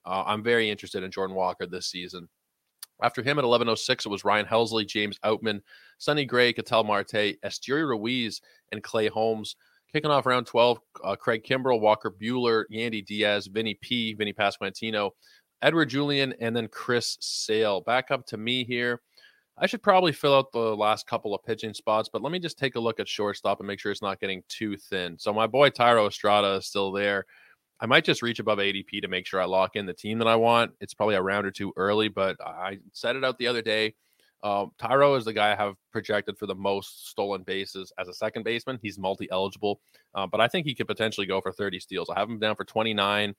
Uh, 0.07 0.25
I'm 0.27 0.43
very 0.43 0.71
interested 0.71 1.03
in 1.03 1.11
Jordan 1.11 1.37
Walker 1.37 1.67
this 1.67 1.87
season. 1.87 2.31
After 3.03 3.23
him 3.23 3.39
at 3.39 3.45
11:06, 3.45 4.07
it 4.07 4.09
was 4.09 4.25
Ryan 4.25 4.47
Helsley, 4.47 4.87
James 4.87 5.19
Outman, 5.23 5.61
Sonny 5.99 6.25
Gray, 6.25 6.55
Ketel 6.55 6.85
Marte, 6.85 7.37
Esteury 7.45 7.87
Ruiz, 7.87 8.41
and 8.73 8.83
Clay 8.83 9.09
Holmes. 9.09 9.55
Kicking 9.93 10.11
off 10.11 10.27
round 10.27 10.47
12, 10.47 10.79
uh, 11.03 11.17
Craig 11.17 11.43
Kimbrel, 11.43 11.81
Walker 11.81 12.11
Buehler, 12.11 12.65
Yandy 12.73 13.05
Diaz, 13.05 13.49
Vinny 13.49 13.75
P, 13.75 14.15
Vinny 14.15 14.33
Pasquantino, 14.33 15.11
Edouard 15.63 15.91
Julien, 15.91 16.33
and 16.41 16.55
then 16.55 16.69
Chris 16.69 17.17
Sale. 17.21 17.81
Back 17.81 18.11
up 18.11 18.25
to 18.27 18.37
me 18.37 18.65
here. 18.65 19.01
I 19.59 19.67
should 19.67 19.83
probably 19.83 20.13
fill 20.13 20.35
out 20.35 20.53
the 20.53 20.75
last 20.77 21.07
couple 21.07 21.35
of 21.35 21.45
pitching 21.45 21.75
spots, 21.75 22.09
but 22.11 22.23
let 22.23 22.33
me 22.33 22.39
just 22.39 22.59
take 22.59 22.77
a 22.77 22.81
look 22.81 22.99
at 22.99 23.09
shortstop 23.09 23.61
and 23.61 23.67
make 23.67 23.79
sure 23.79 23.93
it's 23.93 24.01
not 24.01 24.21
getting 24.21 24.43
too 24.49 24.77
thin. 24.77 25.19
So 25.19 25.35
my 25.35 25.47
boy 25.47 25.69
Thairo 25.71 26.09
Estrada 26.09 26.55
is 26.55 26.67
still 26.67 26.93
there. 26.93 27.27
I 27.79 27.87
might 27.87 28.05
just 28.05 28.23
reach 28.23 28.39
above 28.39 28.59
ADP 28.59 29.03
to 29.03 29.09
make 29.09 29.27
sure 29.27 29.41
I 29.41 29.45
lock 29.47 29.77
in 29.77 29.87
the 29.87 29.93
team 29.93 30.19
that 30.19 30.29
I 30.29 30.37
want. 30.37 30.73
It's 30.81 30.95
probably 30.95 31.15
a 31.17 31.23
round 31.23 31.47
or 31.47 31.51
two 31.51 31.73
early, 31.77 32.09
but 32.09 32.41
I 32.41 32.79
set 32.93 33.17
it 33.17 33.25
out 33.25 33.39
the 33.39 33.49
other 33.49 33.63
day. 33.63 33.95
Um, 34.43 34.73
Thairo 34.81 35.19
is 35.19 35.25
the 35.25 35.33
guy 35.33 35.53
I 35.53 35.57
have 35.57 35.75
projected 35.93 36.39
for 36.39 36.47
the 36.47 36.55
most 36.55 37.09
stolen 37.11 37.43
bases 37.43 37.93
as 37.99 38.09
a 38.09 38.15
second 38.15 38.45
baseman. 38.45 38.79
He's 38.83 38.99
multi 38.99 39.29
eligible, 39.31 39.81
uh, 40.15 40.27
but 40.27 40.41
I 40.41 40.49
think 40.49 40.67
he 40.67 40.75
could 40.75 40.87
potentially 40.87 41.27
go 41.27 41.41
for 41.41 41.53
30 41.53 41.81
steals. 41.81 42.09
I 42.09 42.19
have 42.19 42.29
him 42.29 42.39
down 42.39 42.57
for 42.57 42.65
29. 42.65 43.35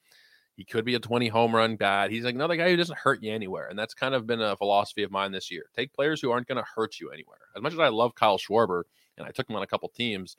He 0.58 0.66
could 0.66 0.86
be 0.86 0.96
a 0.96 1.00
20 1.00 1.28
home 1.28 1.56
run 1.56 1.76
bat. 1.76 2.12
He's 2.12 2.24
like 2.24 2.36
another 2.36 2.56
guy 2.56 2.70
who 2.70 2.76
doesn't 2.76 2.98
hurt 2.98 3.24
you 3.24 3.34
anywhere. 3.34 3.68
And 3.68 3.80
that's 3.80 3.94
kind 3.94 4.14
of 4.14 4.28
been 4.28 4.42
a 4.42 4.56
philosophy 4.56 5.02
of 5.02 5.12
mine 5.12 5.32
this 5.32 5.50
year. 5.50 5.64
Take 5.76 5.94
players 5.94 6.22
who 6.22 6.30
aren't 6.30 6.48
going 6.48 6.62
to 6.62 6.70
hurt 6.76 7.00
you 7.00 7.10
anywhere. 7.10 7.40
As 7.56 7.64
much 7.64 7.74
as 7.74 7.80
I 7.80 7.88
love 7.88 8.14
Kyle 8.16 8.38
Schwarber 8.38 8.84
and 9.18 9.26
I 9.26 9.32
took 9.32 9.50
him 9.50 9.56
on 9.56 9.64
a 9.64 9.68
couple 9.68 9.90
teams, 9.90 10.38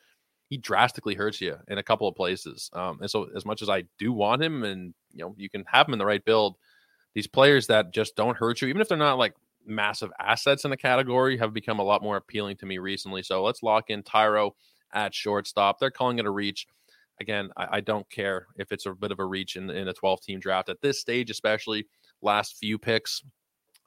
he 0.48 0.59
drastically 0.59 1.14
hurts 1.14 1.40
you 1.40 1.57
in 1.68 1.79
a 1.79 1.83
couple 1.83 2.07
of 2.07 2.14
places. 2.14 2.70
Um, 2.75 2.98
and 3.01 3.11
so 3.11 3.31
as 3.35 3.46
much 3.46 3.62
as 3.62 3.70
I 3.70 3.85
do 3.98 4.12
want 4.12 4.42
him 4.42 4.64
and 4.64 4.94
you 5.12 5.25
know, 5.25 5.35
you 5.38 5.48
can 5.48 5.64
have 5.66 5.88
him 5.88 5.94
in 5.94 5.98
the 5.98 6.07
right 6.07 6.25
build, 6.25 6.57
these 7.14 7.27
players 7.27 7.66
that 7.68 7.92
just 7.92 8.14
don't 8.14 8.37
hurt 8.37 8.61
you, 8.61 8.68
even 8.68 8.81
if 8.81 8.88
they're 8.88 8.98
not 8.98 9.18
like 9.18 9.35
massive 9.66 10.11
assets 10.18 10.64
in 10.64 10.70
the 10.70 10.77
category, 10.77 11.37
have 11.38 11.53
become 11.53 11.79
a 11.79 11.85
lot 11.85 12.03
more 12.03 12.16
appealing 12.16 12.57
to 12.59 12.66
me 12.66 12.79
recently. 12.79 13.22
So 13.22 13.42
let's 13.42 13.62
lock 13.62 13.90
in 13.90 14.03
Thairo 14.03 14.53
at 14.92 15.14
shortstop. 15.14 15.79
They're 15.79 15.90
calling 15.90 16.18
it 16.18 16.27
a 16.27 16.31
reach. 16.31 16.66
Again, 17.20 17.51
I, 17.57 17.68
I 17.77 17.81
don't 17.81 18.09
care 18.11 18.46
if 18.57 18.72
it's 18.72 18.87
a 18.87 18.94
bit 18.94 19.12
of 19.12 19.20
a 19.20 19.25
reach 19.25 19.57
in, 19.57 19.70
in 19.70 19.88
a 19.88 19.92
12 19.92 20.22
team 20.22 20.40
draft 20.40 20.68
at 20.68 20.81
this 20.81 21.01
stage, 21.01 21.31
especially 21.31 21.87
last 22.20 22.59
few 22.59 22.79
picks. 22.79 23.22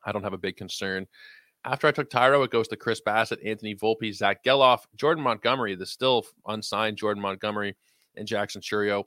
I 0.06 0.12
don't 0.12 0.24
have 0.24 0.34
a 0.34 0.38
big 0.38 0.58
concern. 0.58 1.08
After 1.64 1.88
I 1.88 1.92
took 1.92 2.12
Thairo, 2.12 2.46
it 2.46 2.52
goes 2.52 2.68
to 2.68 2.78
Chris 2.78 3.02
Bassitt, 3.06 3.44
Anthony 3.44 3.76
Volpe, 3.76 4.14
Zack 4.14 4.44
Gelof, 4.44 4.82
Jordan 4.96 5.24
Montgomery, 5.24 5.74
the 5.74 5.86
still 5.86 6.24
unsigned 6.48 6.98
Jordan 6.98 7.24
Montgomery, 7.24 7.76
and 8.16 8.28
Jackson 8.28 8.62
Chourio. 8.62 9.06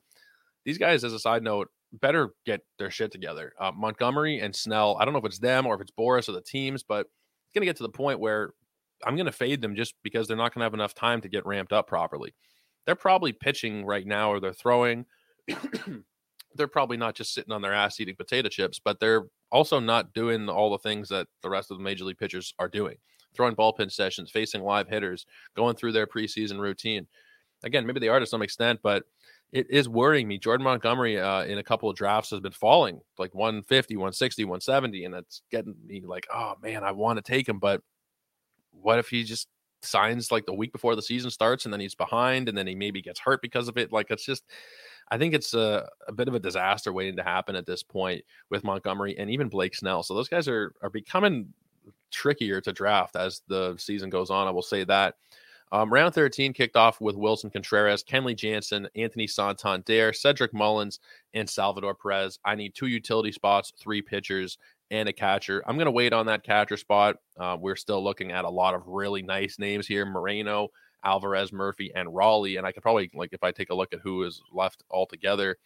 These 0.64 0.78
guys, 0.78 1.04
as 1.04 1.12
a 1.12 1.20
side 1.20 1.44
note, 1.44 1.70
better 1.92 2.30
get 2.46 2.60
their 2.78 2.90
shit 2.90 3.10
together. 3.12 3.52
Uh, 3.58 3.72
Montgomery 3.74 4.40
and 4.40 4.54
Snell, 4.54 4.96
I 5.00 5.04
don't 5.04 5.14
know 5.14 5.20
if 5.20 5.24
it's 5.24 5.38
them 5.38 5.66
or 5.66 5.74
if 5.74 5.80
it's 5.80 5.90
Boris 5.90 6.28
or 6.28 6.32
the 6.32 6.40
teams, 6.40 6.82
but 6.82 7.00
it's 7.00 7.54
going 7.54 7.62
to 7.62 7.66
get 7.66 7.76
to 7.76 7.82
the 7.82 7.88
point 7.88 8.20
where 8.20 8.52
I'm 9.04 9.16
going 9.16 9.26
to 9.26 9.32
fade 9.32 9.62
them 9.62 9.76
just 9.76 9.94
because 10.02 10.26
they're 10.26 10.36
not 10.36 10.54
going 10.54 10.60
to 10.60 10.66
have 10.66 10.74
enough 10.74 10.94
time 10.94 11.20
to 11.22 11.28
get 11.28 11.46
ramped 11.46 11.72
up 11.72 11.86
properly. 11.86 12.34
They're 12.86 12.94
probably 12.94 13.32
pitching 13.32 13.84
right 13.84 14.06
now 14.06 14.30
or 14.30 14.40
they're 14.40 14.52
throwing. 14.52 15.06
they're 16.54 16.68
probably 16.68 16.96
not 16.96 17.14
just 17.14 17.34
sitting 17.34 17.52
on 17.52 17.62
their 17.62 17.74
ass 17.74 18.00
eating 18.00 18.16
potato 18.16 18.48
chips, 18.48 18.80
but 18.82 19.00
they're 19.00 19.26
also 19.50 19.78
not 19.78 20.12
doing 20.12 20.48
all 20.48 20.70
the 20.70 20.78
things 20.78 21.08
that 21.08 21.26
the 21.42 21.50
rest 21.50 21.70
of 21.70 21.78
the 21.78 21.84
major 21.84 22.04
league 22.04 22.18
pitchers 22.18 22.54
are 22.58 22.68
doing 22.68 22.96
throwing 23.34 23.54
bullpen 23.54 23.90
sessions, 23.90 24.30
facing 24.30 24.62
live 24.62 24.88
hitters, 24.88 25.26
going 25.56 25.76
through 25.76 25.92
their 25.92 26.06
preseason 26.06 26.58
routine. 26.58 27.06
Again, 27.64 27.86
maybe 27.86 28.00
they 28.00 28.08
are 28.08 28.20
to 28.20 28.26
some 28.26 28.42
extent, 28.42 28.80
but 28.82 29.04
it 29.52 29.70
is 29.70 29.88
worrying 29.88 30.28
me. 30.28 30.38
Jordan 30.38 30.64
Montgomery 30.64 31.18
uh, 31.18 31.44
in 31.44 31.58
a 31.58 31.62
couple 31.62 31.88
of 31.88 31.96
drafts 31.96 32.30
has 32.30 32.40
been 32.40 32.52
falling 32.52 33.00
like 33.18 33.34
150, 33.34 33.96
160, 33.96 34.44
170, 34.44 35.04
and 35.04 35.14
that's 35.14 35.42
getting 35.50 35.74
me 35.86 36.02
like, 36.04 36.26
oh 36.32 36.54
man, 36.62 36.84
I 36.84 36.92
want 36.92 37.16
to 37.16 37.22
take 37.22 37.48
him, 37.48 37.58
but 37.58 37.82
what 38.70 38.98
if 38.98 39.08
he 39.08 39.24
just 39.24 39.48
signs 39.82 40.30
like 40.32 40.44
the 40.44 40.52
week 40.52 40.72
before 40.72 40.96
the 40.96 41.02
season 41.02 41.30
starts 41.30 41.64
and 41.64 41.72
then 41.72 41.80
he's 41.80 41.94
behind 41.94 42.48
and 42.48 42.58
then 42.58 42.66
he 42.66 42.74
maybe 42.74 43.00
gets 43.00 43.20
hurt 43.20 43.40
because 43.40 43.68
of 43.68 43.78
it? 43.78 43.92
Like 43.92 44.10
it's 44.10 44.24
just, 44.24 44.44
I 45.10 45.16
think 45.16 45.32
it's 45.32 45.54
a, 45.54 45.88
a 46.06 46.12
bit 46.12 46.28
of 46.28 46.34
a 46.34 46.40
disaster 46.40 46.92
waiting 46.92 47.16
to 47.16 47.22
happen 47.22 47.56
at 47.56 47.64
this 47.64 47.82
point 47.82 48.22
with 48.50 48.64
Montgomery 48.64 49.16
and 49.18 49.30
even 49.30 49.48
Blake 49.48 49.74
Snell. 49.74 50.02
So 50.02 50.14
those 50.14 50.28
guys 50.28 50.46
are 50.48 50.74
are 50.82 50.90
becoming 50.90 51.54
trickier 52.10 52.60
to 52.60 52.72
draft 52.72 53.16
as 53.16 53.42
the 53.48 53.76
season 53.78 54.10
goes 54.10 54.30
on. 54.30 54.46
I 54.46 54.50
will 54.50 54.62
say 54.62 54.84
that. 54.84 55.14
Um, 55.70 55.92
round 55.92 56.14
13 56.14 56.52
kicked 56.52 56.76
off 56.76 57.00
with 57.00 57.16
Willson 57.16 57.52
Contreras, 57.52 58.02
Kenley 58.02 58.34
Jansen, 58.34 58.88
Anthony 58.96 59.26
Santander, 59.26 60.12
Cedric 60.12 60.54
Mullins, 60.54 61.00
and 61.34 61.48
Salvador 61.48 61.94
Perez. 61.94 62.38
I 62.44 62.54
need 62.54 62.74
two 62.74 62.86
utility 62.86 63.32
spots, 63.32 63.72
three 63.78 64.00
pitchers, 64.00 64.58
and 64.90 65.08
a 65.08 65.12
catcher. 65.12 65.62
I'm 65.66 65.76
going 65.76 65.86
to 65.86 65.92
wait 65.92 66.12
on 66.12 66.26
that 66.26 66.42
catcher 66.42 66.76
spot. 66.76 67.16
Uh, 67.38 67.56
we're 67.60 67.76
still 67.76 68.02
looking 68.02 68.32
at 68.32 68.44
a 68.44 68.50
lot 68.50 68.74
of 68.74 68.86
really 68.86 69.22
nice 69.22 69.58
names 69.58 69.86
here 69.86 70.06
Moreno, 70.06 70.68
Alvarez, 71.04 71.52
Murphy, 71.52 71.92
and 71.94 72.14
Raleigh. 72.14 72.56
And 72.56 72.66
I 72.66 72.72
could 72.72 72.82
probably, 72.82 73.10
like, 73.14 73.32
if 73.32 73.42
I 73.42 73.52
take 73.52 73.70
a 73.70 73.74
look 73.74 73.92
at 73.92 74.00
who 74.02 74.22
is 74.24 74.40
left 74.52 74.82
altogether, 74.90 75.58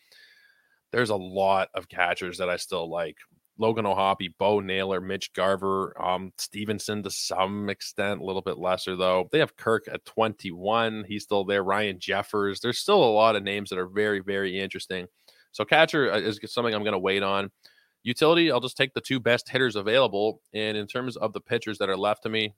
there's 0.90 1.10
a 1.10 1.16
lot 1.16 1.68
of 1.74 1.88
catchers 1.88 2.38
that 2.38 2.50
I 2.50 2.56
still 2.56 2.90
like. 2.90 3.16
Logan 3.62 3.86
O'Hoppe, 3.86 4.34
Bo 4.38 4.58
Naylor, 4.58 5.00
Mitch 5.00 5.32
Garver, 5.34 5.94
um, 6.02 6.32
Stevenson 6.36 7.00
to 7.04 7.10
some 7.10 7.70
extent, 7.70 8.20
a 8.20 8.24
little 8.24 8.42
bit 8.42 8.58
lesser 8.58 8.96
though. 8.96 9.28
They 9.30 9.38
have 9.38 9.56
Kirk 9.56 9.84
at 9.90 10.04
21. 10.04 11.04
He's 11.06 11.22
still 11.22 11.44
there. 11.44 11.62
Ryan 11.62 12.00
Jeffers. 12.00 12.58
There's 12.58 12.80
still 12.80 13.02
a 13.02 13.06
lot 13.06 13.36
of 13.36 13.44
names 13.44 13.70
that 13.70 13.78
are 13.78 13.86
very, 13.86 14.18
very 14.18 14.58
interesting. 14.58 15.06
So 15.52 15.64
catcher 15.64 16.12
uh, 16.12 16.18
is 16.18 16.40
something 16.46 16.74
I'm 16.74 16.82
going 16.82 16.92
to 16.92 16.98
wait 16.98 17.22
on. 17.22 17.52
Utility, 18.02 18.50
I'll 18.50 18.58
just 18.58 18.76
take 18.76 18.94
the 18.94 19.00
two 19.00 19.20
best 19.20 19.48
hitters 19.48 19.76
available. 19.76 20.40
And 20.52 20.76
in 20.76 20.88
terms 20.88 21.16
of 21.16 21.32
the 21.32 21.40
pitchers 21.40 21.78
that 21.78 21.88
are 21.88 21.96
left 21.96 22.24
to 22.24 22.28
me, 22.28 22.56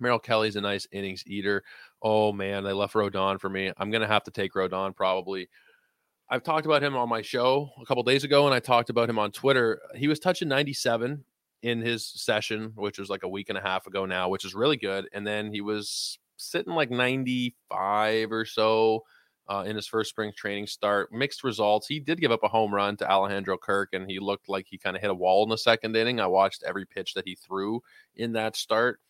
Merrill 0.00 0.18
Kelly's 0.18 0.56
a 0.56 0.60
nice 0.60 0.88
innings 0.90 1.22
eater. 1.24 1.62
Oh 2.02 2.32
man, 2.32 2.64
they 2.64 2.72
left 2.72 2.94
Rodon 2.94 3.40
for 3.40 3.48
me. 3.48 3.70
I'm 3.76 3.92
gonna 3.92 4.08
have 4.08 4.24
to 4.24 4.32
take 4.32 4.54
Rodon 4.54 4.96
probably. 4.96 5.48
I've 6.28 6.42
talked 6.42 6.66
about 6.66 6.82
him 6.82 6.96
on 6.96 7.08
my 7.08 7.22
show 7.22 7.70
a 7.80 7.84
couple 7.84 8.02
days 8.02 8.24
ago, 8.24 8.46
and 8.46 8.54
I 8.54 8.60
talked 8.60 8.90
about 8.90 9.10
him 9.10 9.18
on 9.18 9.32
Twitter. 9.32 9.80
He 9.94 10.08
was 10.08 10.18
touching 10.18 10.48
97 10.48 11.24
in 11.62 11.80
his 11.80 12.06
session, 12.06 12.72
which 12.74 12.98
was 12.98 13.10
like 13.10 13.22
a 13.22 13.28
week 13.28 13.48
and 13.48 13.58
a 13.58 13.62
half 13.62 13.86
ago 13.86 14.06
now, 14.06 14.28
which 14.28 14.44
is 14.44 14.54
really 14.54 14.76
good. 14.76 15.08
And 15.12 15.26
then 15.26 15.52
he 15.52 15.60
was 15.60 16.18
sitting 16.36 16.74
like 16.74 16.90
95 16.90 18.32
or 18.32 18.44
so 18.44 19.04
uh, 19.48 19.64
in 19.66 19.76
his 19.76 19.86
first 19.86 20.10
spring 20.10 20.32
training 20.36 20.66
start. 20.66 21.12
Mixed 21.12 21.44
results. 21.44 21.86
He 21.86 22.00
did 22.00 22.20
give 22.20 22.32
up 22.32 22.42
a 22.42 22.48
home 22.48 22.74
run 22.74 22.96
to 22.98 23.10
Alejandro 23.10 23.58
Kirk, 23.58 23.90
and 23.92 24.10
he 24.10 24.18
looked 24.18 24.48
like 24.48 24.66
he 24.68 24.78
kind 24.78 24.96
of 24.96 25.02
hit 25.02 25.10
a 25.10 25.14
wall 25.14 25.42
in 25.44 25.50
the 25.50 25.58
second 25.58 25.96
inning. 25.96 26.20
I 26.20 26.26
watched 26.26 26.62
every 26.66 26.86
pitch 26.86 27.14
that 27.14 27.26
he 27.26 27.34
threw 27.34 27.80
in 28.16 28.32
that 28.32 28.56
start 28.56 29.00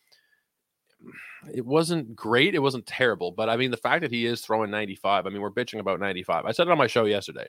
it 1.55 1.65
wasn't 1.65 2.15
great. 2.15 2.55
It 2.55 2.61
wasn't 2.61 2.87
terrible. 2.87 3.33
But 3.33 3.49
I 3.49 3.57
mean, 3.57 3.71
the 3.71 3.77
fact 3.77 4.03
that 4.03 4.13
he 4.13 4.27
is 4.27 4.41
throwing 4.41 4.71
95, 4.71 5.27
I 5.27 5.31
mean, 5.31 5.41
we're 5.41 5.51
bitching 5.51 5.81
about 5.81 6.01
95. 6.01 6.45
I 6.45 6.53
said 6.53 6.69
it 6.69 6.71
on 6.71 6.79
my 6.79 6.87
show 6.87 7.05
yesterday. 7.05 7.47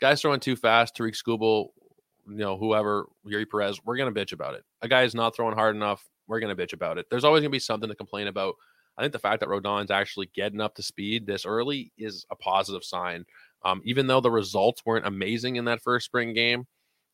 Guys 0.00 0.22
throwing 0.22 0.40
too 0.40 0.56
fast, 0.56 0.94
Tarik 0.96 1.14
Skubal, 1.14 1.68
you 2.28 2.36
know, 2.36 2.56
whoever, 2.56 3.06
Eury 3.26 3.48
Perez, 3.48 3.80
we're 3.84 3.96
going 3.96 4.12
to 4.12 4.20
bitch 4.20 4.32
about 4.32 4.54
it. 4.54 4.64
A 4.82 4.88
guy 4.88 5.02
is 5.02 5.14
not 5.14 5.34
throwing 5.34 5.54
hard 5.54 5.74
enough. 5.74 6.06
We're 6.26 6.40
going 6.40 6.54
to 6.54 6.62
bitch 6.62 6.72
about 6.72 6.98
it. 6.98 7.06
There's 7.10 7.24
always 7.24 7.40
going 7.40 7.50
to 7.50 7.56
be 7.56 7.58
something 7.58 7.88
to 7.88 7.96
complain 7.96 8.28
about. 8.28 8.54
I 8.96 9.02
think 9.02 9.12
the 9.12 9.18
fact 9.18 9.40
that 9.40 9.48
Rodon's 9.48 9.90
actually 9.90 10.30
getting 10.34 10.60
up 10.60 10.74
to 10.74 10.82
speed 10.82 11.26
this 11.26 11.46
early 11.46 11.92
is 11.96 12.26
a 12.30 12.36
positive 12.36 12.84
sign. 12.84 13.24
Um, 13.64 13.80
even 13.84 14.06
though 14.06 14.20
the 14.20 14.30
results 14.30 14.82
weren't 14.84 15.06
amazing 15.06 15.56
in 15.56 15.64
that 15.66 15.82
first 15.82 16.06
spring 16.06 16.34
game, 16.34 16.66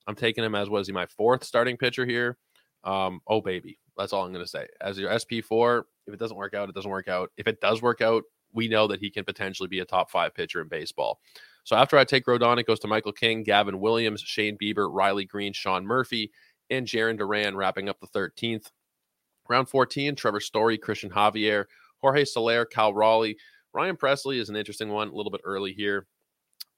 I'm 0.07 0.15
taking 0.15 0.45
him 0.45 0.55
as 0.55 0.69
was 0.69 0.87
he 0.87 0.93
my 0.93 1.07
fourth 1.07 1.45
starting 1.45 1.77
pitcher 1.77 2.07
here. 2.07 2.37
Um, 2.85 3.21
oh 3.27 3.41
baby, 3.41 3.79
that's 3.97 4.13
all 4.13 4.25
I'm 4.25 4.33
going 4.33 4.45
to 4.45 4.51
say. 4.51 4.67
As 4.81 4.99
your 4.99 5.11
SP4, 5.11 5.85
if 6.07 6.15
it 6.15 6.21
doesn't 6.21 6.37
work 6.37 6.55
out, 6.55 6.69
it 6.69 6.75
doesn't 6.75 6.91
work 6.91 7.09
out. 7.09 7.31
If 7.37 7.47
it 7.47 7.61
does 7.61 7.83
work 7.83 8.01
out, 8.01 8.25
we 8.53 8.69
know 8.69 8.87
that 8.87 9.01
he 9.01 9.11
can 9.11 9.25
potentially 9.25 9.69
be 9.69 9.81
a 9.81 9.85
top 9.85 10.11
five 10.11 10.35
pitcher 10.35 10.61
in 10.61 10.69
baseball. 10.69 11.21
So 11.65 11.77
after 11.77 11.97
I 11.97 12.05
take 12.05 12.27
Rodon, 12.27 12.59
it 12.59 12.67
goes 12.67 12.81
to 12.81 12.89
Michael 12.89 13.13
King, 13.13 13.43
Gavin 13.43 13.81
Williams, 13.81 14.21
Shane 14.21 14.59
Bieber, 14.61 14.89
Riley 14.91 15.25
Greene, 15.25 15.53
Sean 15.53 15.87
Murphy, 15.87 16.31
and 16.71 16.87
Jarren 16.87 17.19
Duran 17.19 17.57
wrapping 17.57 17.89
up 17.89 18.01
the 18.01 18.07
13th. 18.07 18.71
Round 19.49 19.69
14, 19.69 20.15
Trevor 20.15 20.41
Story, 20.41 20.79
Christian 20.79 21.11
Javier, 21.11 21.67
Jorge 22.01 22.25
Soler, 22.25 22.65
Cal 22.65 22.95
Raleigh. 22.95 23.37
Ryan 23.73 23.97
Pressly 23.97 24.39
is 24.39 24.49
an 24.49 24.57
interesting 24.57 24.89
one, 24.89 25.09
a 25.09 25.15
little 25.15 25.33
bit 25.33 25.41
early 25.45 25.73
here. 25.73 26.07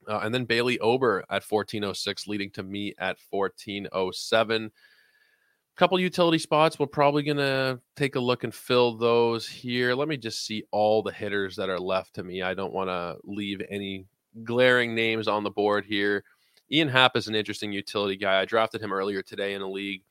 Uh, 0.08 0.20
and 0.22 0.34
then 0.34 0.44
Bailey 0.44 0.78
Ober 0.78 1.20
at 1.30 1.44
1406, 1.44 2.26
leading 2.26 2.50
to 2.52 2.62
me 2.62 2.94
at 2.98 3.18
1407 3.30 4.70
couple 5.76 6.00
utility 6.00 6.38
spots. 6.38 6.78
We're 6.78 6.86
probably 6.86 7.22
going 7.22 7.36
to 7.36 7.80
take 7.96 8.16
a 8.16 8.20
look 8.20 8.44
and 8.44 8.54
fill 8.54 8.96
those 8.96 9.46
here. 9.46 9.94
Let 9.94 10.08
me 10.08 10.16
just 10.16 10.44
see 10.44 10.64
all 10.70 11.02
the 11.02 11.12
hitters 11.12 11.54
that 11.56 11.68
are 11.68 11.78
left 11.78 12.14
to 12.14 12.24
me. 12.24 12.42
I 12.42 12.54
don't 12.54 12.72
want 12.72 12.88
to 12.88 13.16
leave 13.24 13.60
any 13.70 14.06
glaring 14.42 14.94
names 14.94 15.28
on 15.28 15.44
the 15.44 15.50
board 15.50 15.84
here. 15.84 16.24
Ian 16.72 16.88
Happ 16.88 17.16
is 17.16 17.28
an 17.28 17.34
interesting 17.34 17.72
utility 17.72 18.16
guy. 18.16 18.40
I 18.40 18.44
drafted 18.44 18.80
him 18.80 18.92
earlier 18.92 19.22
today 19.22 19.54
in 19.54 19.62
a 19.62 19.70
league, 19.70 20.02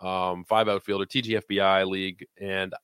um, 0.00 0.44
five 0.44 0.68
outfielder, 0.68 1.04
TGFBI 1.04 1.86
league, 1.86 2.26
and 2.40 2.74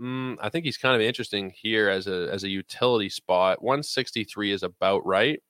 mm, 0.00 0.36
I 0.40 0.48
think 0.48 0.64
he's 0.64 0.78
kind 0.78 0.96
of 0.96 1.00
interesting 1.00 1.50
here 1.50 1.88
as 1.88 2.08
a 2.08 2.28
as 2.32 2.42
a 2.42 2.48
utility 2.48 3.08
spot. 3.08 3.62
163 3.62 4.50
is 4.50 4.62
about 4.64 5.06
right. 5.06 5.40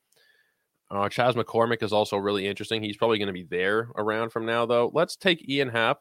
Uh, 0.91 1.09
Chas 1.09 1.35
McCormick 1.35 1.83
is 1.83 1.93
also 1.93 2.17
really 2.17 2.47
interesting. 2.47 2.83
He's 2.83 2.97
probably 2.97 3.19
going 3.19 3.27
to 3.29 3.33
be 3.33 3.45
there 3.45 3.89
around 3.97 4.31
from 4.31 4.45
now, 4.45 4.67
though. 4.67 4.91
Let's 4.93 5.17
take 5.17 5.49
Ian 5.49 5.71
Happ 5.71 6.01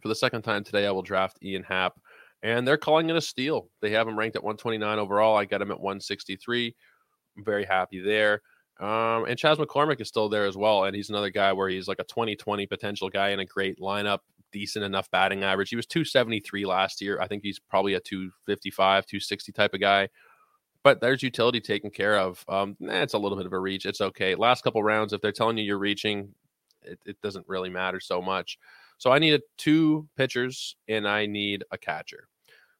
for 0.00 0.08
the 0.08 0.14
second 0.14 0.42
time 0.42 0.64
today, 0.64 0.86
I 0.86 0.90
will 0.90 1.02
draft 1.02 1.38
Ian 1.42 1.62
Happ, 1.62 1.98
and 2.42 2.66
they're 2.66 2.76
calling 2.76 3.10
it 3.10 3.16
a 3.16 3.20
steal. 3.20 3.68
They 3.80 3.90
have 3.90 4.08
him 4.08 4.18
ranked 4.18 4.36
at 4.36 4.42
129 4.42 4.98
overall. 4.98 5.36
I 5.36 5.44
got 5.44 5.62
him 5.62 5.70
at 5.70 5.80
163. 5.80 6.74
I'm 7.36 7.44
very 7.44 7.64
happy 7.64 8.00
there. 8.00 8.42
Um, 8.80 9.26
and 9.26 9.38
Chas 9.38 9.58
McCormick 9.58 10.00
is 10.00 10.08
still 10.08 10.28
there 10.28 10.46
as 10.46 10.56
well, 10.56 10.84
and 10.84 10.96
he's 10.96 11.10
another 11.10 11.30
guy 11.30 11.52
where 11.52 11.68
he's 11.68 11.86
like 11.88 12.00
a 12.00 12.04
2020 12.04 12.66
potential 12.66 13.08
guy 13.08 13.30
in 13.30 13.40
a 13.40 13.44
great 13.46 13.78
lineup, 13.78 14.20
decent 14.50 14.84
enough 14.84 15.10
batting 15.10 15.44
average. 15.44 15.70
He 15.70 15.76
was 15.76 15.86
273 15.86 16.64
last 16.66 17.00
year. 17.00 17.20
I 17.20 17.28
think 17.28 17.42
he's 17.42 17.60
probably 17.60 17.94
a 17.94 18.00
255, 18.00 19.06
260 19.06 19.52
type 19.52 19.74
of 19.74 19.80
guy. 19.80 20.08
But 20.82 21.00
there's 21.00 21.22
utility 21.22 21.60
taken 21.60 21.90
care 21.90 22.18
of. 22.18 22.44
Um, 22.48 22.76
eh, 22.88 23.02
it's 23.02 23.14
a 23.14 23.18
little 23.18 23.38
bit 23.38 23.46
of 23.46 23.52
a 23.52 23.58
reach. 23.58 23.86
It's 23.86 24.00
okay. 24.00 24.34
Last 24.34 24.64
couple 24.64 24.82
rounds, 24.82 25.12
if 25.12 25.20
they're 25.20 25.30
telling 25.30 25.56
you 25.58 25.64
you're 25.64 25.78
reaching, 25.78 26.34
it, 26.82 26.98
it 27.06 27.20
doesn't 27.22 27.46
really 27.46 27.70
matter 27.70 28.00
so 28.00 28.20
much. 28.20 28.58
So 29.02 29.10
I 29.10 29.18
needed 29.18 29.42
two 29.58 30.08
pitchers 30.16 30.76
and 30.86 31.08
I 31.08 31.26
need 31.26 31.64
a 31.72 31.76
catcher. 31.76 32.28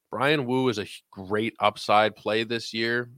Bryan 0.08 0.46
Woo 0.46 0.68
is 0.68 0.78
a 0.78 0.86
great 1.10 1.52
upside 1.58 2.14
play 2.14 2.44
this 2.44 2.72
year. 2.72 3.10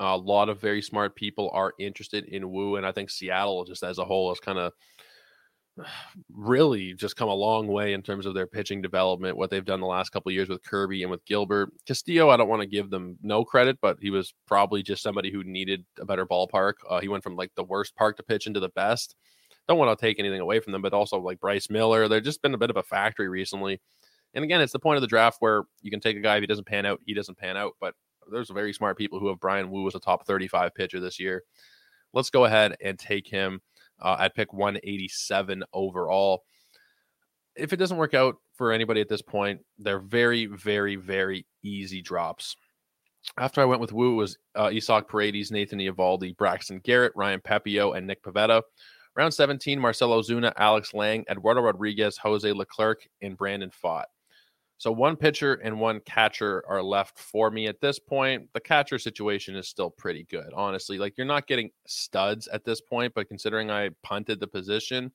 A 0.00 0.18
lot 0.18 0.50
of 0.50 0.60
very 0.60 0.82
smart 0.82 1.16
people 1.16 1.50
are 1.54 1.72
interested 1.78 2.26
in 2.26 2.50
Woo, 2.50 2.76
and 2.76 2.84
I 2.84 2.92
think 2.92 3.08
Seattle, 3.08 3.64
just 3.64 3.82
as 3.82 3.96
a 3.96 4.04
whole, 4.04 4.28
has 4.28 4.38
kind 4.38 4.58
of 4.58 4.74
really 6.30 6.92
just 6.92 7.16
come 7.16 7.30
a 7.30 7.34
long 7.34 7.68
way 7.68 7.94
in 7.94 8.02
terms 8.02 8.26
of 8.26 8.34
their 8.34 8.46
pitching 8.46 8.82
development. 8.82 9.38
What 9.38 9.48
they've 9.48 9.64
done 9.64 9.80
the 9.80 9.86
last 9.86 10.10
couple 10.10 10.30
years 10.30 10.50
with 10.50 10.62
Kirby 10.62 11.04
and 11.04 11.10
with 11.10 11.24
Gilbert 11.24 11.70
Castillo, 11.86 12.28
I 12.28 12.36
don't 12.36 12.50
want 12.50 12.60
to 12.60 12.68
give 12.68 12.90
them 12.90 13.16
no 13.22 13.46
credit, 13.46 13.78
but 13.80 13.96
he 13.98 14.10
was 14.10 14.34
probably 14.46 14.82
just 14.82 15.02
somebody 15.02 15.32
who 15.32 15.42
needed 15.42 15.86
a 15.98 16.04
better 16.04 16.26
ballpark. 16.26 16.74
Uh, 16.86 17.00
he 17.00 17.08
went 17.08 17.24
from 17.24 17.34
like 17.34 17.52
the 17.54 17.64
worst 17.64 17.96
park 17.96 18.18
to 18.18 18.22
pitch 18.22 18.46
into 18.46 18.60
the 18.60 18.68
best 18.68 19.16
don't 19.68 19.78
want 19.78 19.96
to 19.96 20.04
take 20.04 20.18
anything 20.18 20.40
away 20.40 20.60
from 20.60 20.72
them, 20.72 20.82
but 20.82 20.92
also 20.92 21.18
like 21.18 21.40
Bryce 21.40 21.70
Miller, 21.70 22.08
they've 22.08 22.22
just 22.22 22.42
been 22.42 22.54
a 22.54 22.58
bit 22.58 22.70
of 22.70 22.76
a 22.76 22.82
factory 22.82 23.28
recently. 23.28 23.80
And 24.34 24.44
again, 24.44 24.60
it's 24.60 24.72
the 24.72 24.78
point 24.78 24.96
of 24.96 25.02
the 25.02 25.08
draft 25.08 25.36
where 25.40 25.64
you 25.82 25.90
can 25.90 26.00
take 26.00 26.16
a 26.16 26.20
guy 26.20 26.36
if 26.36 26.40
he 26.40 26.46
doesn't 26.46 26.66
pan 26.66 26.86
out, 26.86 27.00
he 27.06 27.14
doesn't 27.14 27.38
pan 27.38 27.56
out. 27.56 27.72
But 27.80 27.94
there's 28.30 28.50
very 28.50 28.72
smart 28.72 28.98
people 28.98 29.18
who 29.18 29.28
have 29.28 29.40
Bryan 29.40 29.70
Woo 29.70 29.86
as 29.86 29.94
a 29.94 30.00
top 30.00 30.26
35 30.26 30.74
pitcher 30.74 31.00
this 31.00 31.20
year. 31.20 31.42
Let's 32.12 32.30
go 32.30 32.44
ahead 32.44 32.76
and 32.82 32.98
take 32.98 33.28
him 33.28 33.60
uh, 34.00 34.16
at 34.18 34.34
pick 34.34 34.52
187 34.52 35.64
overall. 35.72 36.44
If 37.54 37.72
it 37.72 37.76
doesn't 37.76 37.96
work 37.96 38.14
out 38.14 38.36
for 38.54 38.72
anybody 38.72 39.00
at 39.00 39.08
this 39.08 39.22
point, 39.22 39.60
they're 39.78 40.00
very, 40.00 40.46
very, 40.46 40.96
very 40.96 41.46
easy 41.62 42.00
drops. 42.00 42.56
After 43.38 43.60
I 43.60 43.66
went 43.66 43.80
with 43.80 43.92
Woo, 43.92 44.16
was 44.16 44.36
uh, 44.56 44.70
Isaac 44.74 45.08
Paredes, 45.08 45.50
Nathan 45.50 45.78
Eovaldi, 45.78 46.36
Braxton 46.36 46.80
Garrett, 46.82 47.12
Ryan 47.14 47.40
Pepiot, 47.40 47.96
and 47.96 48.06
Nick 48.06 48.22
Pivetta. 48.22 48.62
Round 49.14 49.32
17, 49.32 49.78
Marcell 49.78 50.10
Ozuna, 50.10 50.52
Alex 50.56 50.94
Lange, 50.94 51.24
Eduardo 51.30 51.60
Rodriguez, 51.60 52.16
Jose 52.16 52.50
Leclerc, 52.50 53.06
and 53.20 53.36
Brandon 53.36 53.70
Pfaadt. 53.70 54.06
So 54.78 54.90
one 54.90 55.16
pitcher 55.16 55.54
and 55.62 55.78
one 55.78 56.00
catcher 56.00 56.64
are 56.66 56.82
left 56.82 57.16
for 57.16 57.52
me 57.52 57.68
at 57.68 57.80
this 57.80 58.00
point. 58.00 58.48
The 58.52 58.60
catcher 58.60 58.98
situation 58.98 59.54
is 59.54 59.68
still 59.68 59.90
pretty 59.90 60.24
good, 60.24 60.52
honestly. 60.54 60.98
Like 60.98 61.16
you're 61.16 61.24
not 61.24 61.46
getting 61.46 61.70
studs 61.86 62.48
at 62.48 62.64
this 62.64 62.80
point, 62.80 63.12
but 63.14 63.28
considering 63.28 63.70
I 63.70 63.90
punted 64.02 64.40
the 64.40 64.48
position 64.48 65.12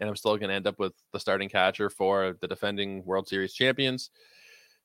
and 0.00 0.08
I'm 0.08 0.16
still 0.16 0.36
going 0.36 0.48
to 0.48 0.56
end 0.56 0.66
up 0.66 0.80
with 0.80 0.92
the 1.12 1.20
starting 1.20 1.48
catcher 1.48 1.88
for 1.88 2.36
the 2.40 2.48
defending 2.48 3.04
World 3.04 3.28
Series 3.28 3.54
champions, 3.54 4.10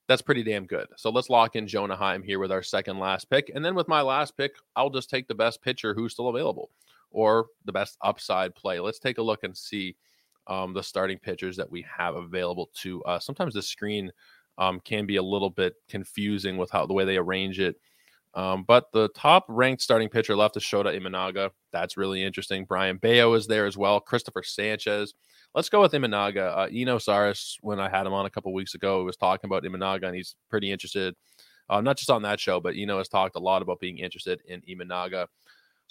that's 0.08 0.22
pretty 0.22 0.44
damn 0.44 0.68
good. 0.68 0.88
So 0.98 1.10
let's 1.10 1.32
lock 1.32 1.56
in 1.56 1.68
Jonah 1.68 1.96
Heim 1.96 2.22
here 2.22 2.38
with 2.38 2.52
our 2.52 2.62
second 2.62 3.00
last 3.00 3.28
pick. 3.28 3.52
And 3.56 3.66
then 3.66 3.74
with 3.74 3.88
my 3.88 4.02
last 4.02 4.38
pick, 4.38 4.54
I'll 4.76 4.92
just 4.92 5.10
take 5.10 5.28
the 5.30 5.36
best 5.36 5.64
pitcher 5.64 5.96
who's 5.96 6.14
still 6.14 6.28
available 6.28 6.70
or 7.12 7.48
the 7.66 7.72
best 7.72 7.98
upside 8.02 8.56
play. 8.56 8.80
Let's 8.80 9.00
take 9.00 9.18
a 9.18 9.24
look 9.24 9.44
and 9.44 9.56
see 9.56 9.96
um, 10.48 10.74
the 10.74 10.84
starting 10.84 11.20
pitchers 11.20 11.58
that 11.58 11.70
we 11.70 11.86
have 11.98 12.16
available 12.16 12.70
to 12.82 13.04
us. 13.04 13.26
Sometimes 13.26 13.54
the 13.54 13.62
screen 13.62 14.12
um, 14.58 14.80
can 14.80 15.06
be 15.06 15.18
a 15.18 15.24
little 15.24 15.50
bit 15.50 15.76
confusing 15.90 16.58
with 16.58 16.72
how 16.72 16.86
the 16.86 16.94
way 16.94 17.06
they 17.06 17.18
arrange 17.18 17.60
it. 17.60 17.76
Um, 18.34 18.64
but 18.66 18.92
the 18.94 19.10
top 19.10 19.46
ranked 19.50 19.82
starting 19.82 20.08
pitcher 20.08 20.36
left 20.36 20.56
is 20.56 20.64
Shota 20.64 20.98
Imanaga. 20.98 21.50
That's 21.74 21.98
really 21.98 22.24
interesting. 22.24 22.66
Brayan 22.66 22.98
Bello 22.98 23.34
is 23.34 23.48
there 23.48 23.66
as 23.66 23.78
well. 23.78 24.00
Christopher 24.00 24.44
Sanchez. 24.44 25.14
Let's 25.54 25.68
go 25.68 25.82
with 25.82 25.92
Imanaga. 25.92 26.58
Uh, 26.58 26.68
Eno 26.74 26.98
Sarris, 26.98 27.58
when 27.62 27.80
I 27.80 27.90
had 27.90 28.06
him 28.06 28.14
on 28.14 28.26
a 28.26 28.30
couple 28.30 28.54
weeks 28.54 28.74
ago, 28.74 29.04
was 29.04 29.18
talking 29.18 29.50
about 29.50 29.64
Imanaga, 29.64 30.08
and 30.08 30.16
he's 30.16 30.36
pretty 30.50 30.72
interested. 30.72 31.14
Uh, 31.70 31.82
not 31.82 31.98
just 31.98 32.10
on 32.10 32.22
that 32.22 32.40
show, 32.40 32.60
but 32.62 32.76
Eno 32.76 32.98
has 33.00 33.10
talked 33.10 33.36
a 33.36 33.40
lot 33.40 33.62
about 33.62 33.80
being 33.80 33.98
interested 33.98 34.42
in 34.48 34.62
Imanaga. 34.62 35.28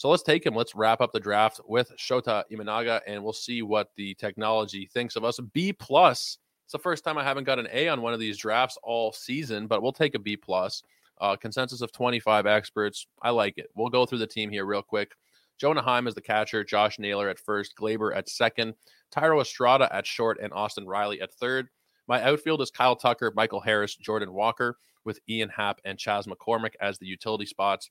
So 0.00 0.08
let's 0.08 0.22
take 0.22 0.46
him. 0.46 0.54
Let's 0.54 0.74
wrap 0.74 1.02
up 1.02 1.12
the 1.12 1.20
draft 1.20 1.60
with 1.66 1.92
Shota 1.98 2.44
Imanaga, 2.50 3.02
and 3.06 3.22
we'll 3.22 3.34
see 3.34 3.60
what 3.60 3.90
the 3.98 4.14
technology 4.14 4.86
thinks 4.86 5.14
of 5.14 5.24
us. 5.24 5.38
B 5.52 5.74
plus. 5.74 6.38
It's 6.64 6.72
the 6.72 6.78
first 6.78 7.04
time 7.04 7.18
I 7.18 7.22
haven't 7.22 7.44
got 7.44 7.58
an 7.58 7.68
A 7.70 7.86
on 7.88 8.00
one 8.00 8.14
of 8.14 8.18
these 8.18 8.38
drafts 8.38 8.78
all 8.82 9.12
season, 9.12 9.66
but 9.66 9.82
we'll 9.82 9.92
take 9.92 10.14
a 10.14 10.18
B 10.18 10.38
plus. 10.38 10.82
Uh, 11.20 11.36
consensus 11.36 11.82
of 11.82 11.92
25 11.92 12.46
experts. 12.46 13.08
I 13.20 13.28
like 13.28 13.58
it. 13.58 13.68
We'll 13.74 13.90
go 13.90 14.06
through 14.06 14.20
the 14.20 14.26
team 14.26 14.48
here 14.48 14.64
real 14.64 14.80
quick. 14.80 15.12
Jonah 15.58 15.82
Heim 15.82 16.06
is 16.06 16.14
the 16.14 16.22
catcher, 16.22 16.64
Josh 16.64 16.98
Naylor 16.98 17.28
at 17.28 17.38
first, 17.38 17.76
Gleyber 17.76 18.16
at 18.16 18.26
second, 18.26 18.72
Thairo 19.14 19.42
Estrada 19.42 19.94
at 19.94 20.06
short, 20.06 20.38
and 20.40 20.50
Austin 20.54 20.86
Riley 20.86 21.20
at 21.20 21.34
third. 21.34 21.68
My 22.08 22.22
outfield 22.22 22.62
is 22.62 22.70
Kyle 22.70 22.96
Tucker, 22.96 23.34
Michael 23.36 23.60
Harris, 23.60 23.96
Jordan 23.96 24.32
Walker, 24.32 24.78
with 25.04 25.20
Ian 25.28 25.50
Happ 25.50 25.78
and 25.84 25.98
Chas 25.98 26.26
McCormick 26.26 26.72
as 26.80 26.98
the 26.98 27.06
utility 27.06 27.44
spots. 27.44 27.90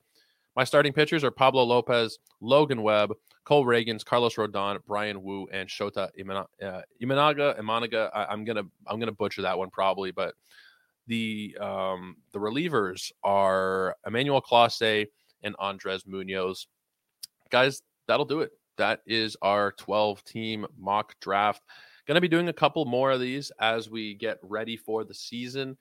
My 0.60 0.66
starting 0.66 0.92
pitchers 0.92 1.24
are 1.24 1.32
Pablo 1.32 1.64
Lopez, 1.64 2.20
Logan 2.42 2.82
Webb, 2.84 3.14
Cole 3.46 3.64
Ragans, 3.64 4.04
Carlos 4.04 4.36
Rodon, 4.36 4.80
Bryan 4.86 5.24
Woo, 5.24 5.48
and 5.54 5.70
Shota 5.70 6.10
Imanaga. 6.20 6.48
Uh, 6.62 6.82
Imanaga. 7.02 8.10
I, 8.14 8.34
am 8.34 8.44
gonna 8.44 8.64
I'm 8.86 9.00
gonna 9.00 9.14
butcher 9.14 9.44
that 9.44 9.58
one 9.58 9.70
probably, 9.70 10.12
but 10.12 10.36
the 11.08 11.58
um, 11.62 12.18
the 12.34 12.40
relievers 12.40 13.10
are 13.24 13.96
Emmanuel 14.06 14.42
Clase 14.42 15.08
and 15.44 15.56
Andres 15.60 16.06
Munoz. 16.06 16.68
Guys, 17.50 17.82
that'll 18.10 18.26
do 18.26 18.42
it. 18.42 18.52
That 18.76 19.00
is 19.08 19.38
our 19.42 19.72
12 19.72 20.26
team 20.26 20.68
mock 20.78 21.16
draft. 21.22 21.62
Going 22.06 22.16
to 22.16 22.22
be 22.22 22.28
doing 22.28 22.50
a 22.50 22.54
couple 22.54 22.84
more 22.84 23.12
of 23.12 23.22
these 23.22 23.50
as 23.62 23.90
we 23.90 24.16
get 24.16 24.40
ready 24.42 24.76
for 24.76 25.06
the 25.06 25.14
season. 25.14 25.78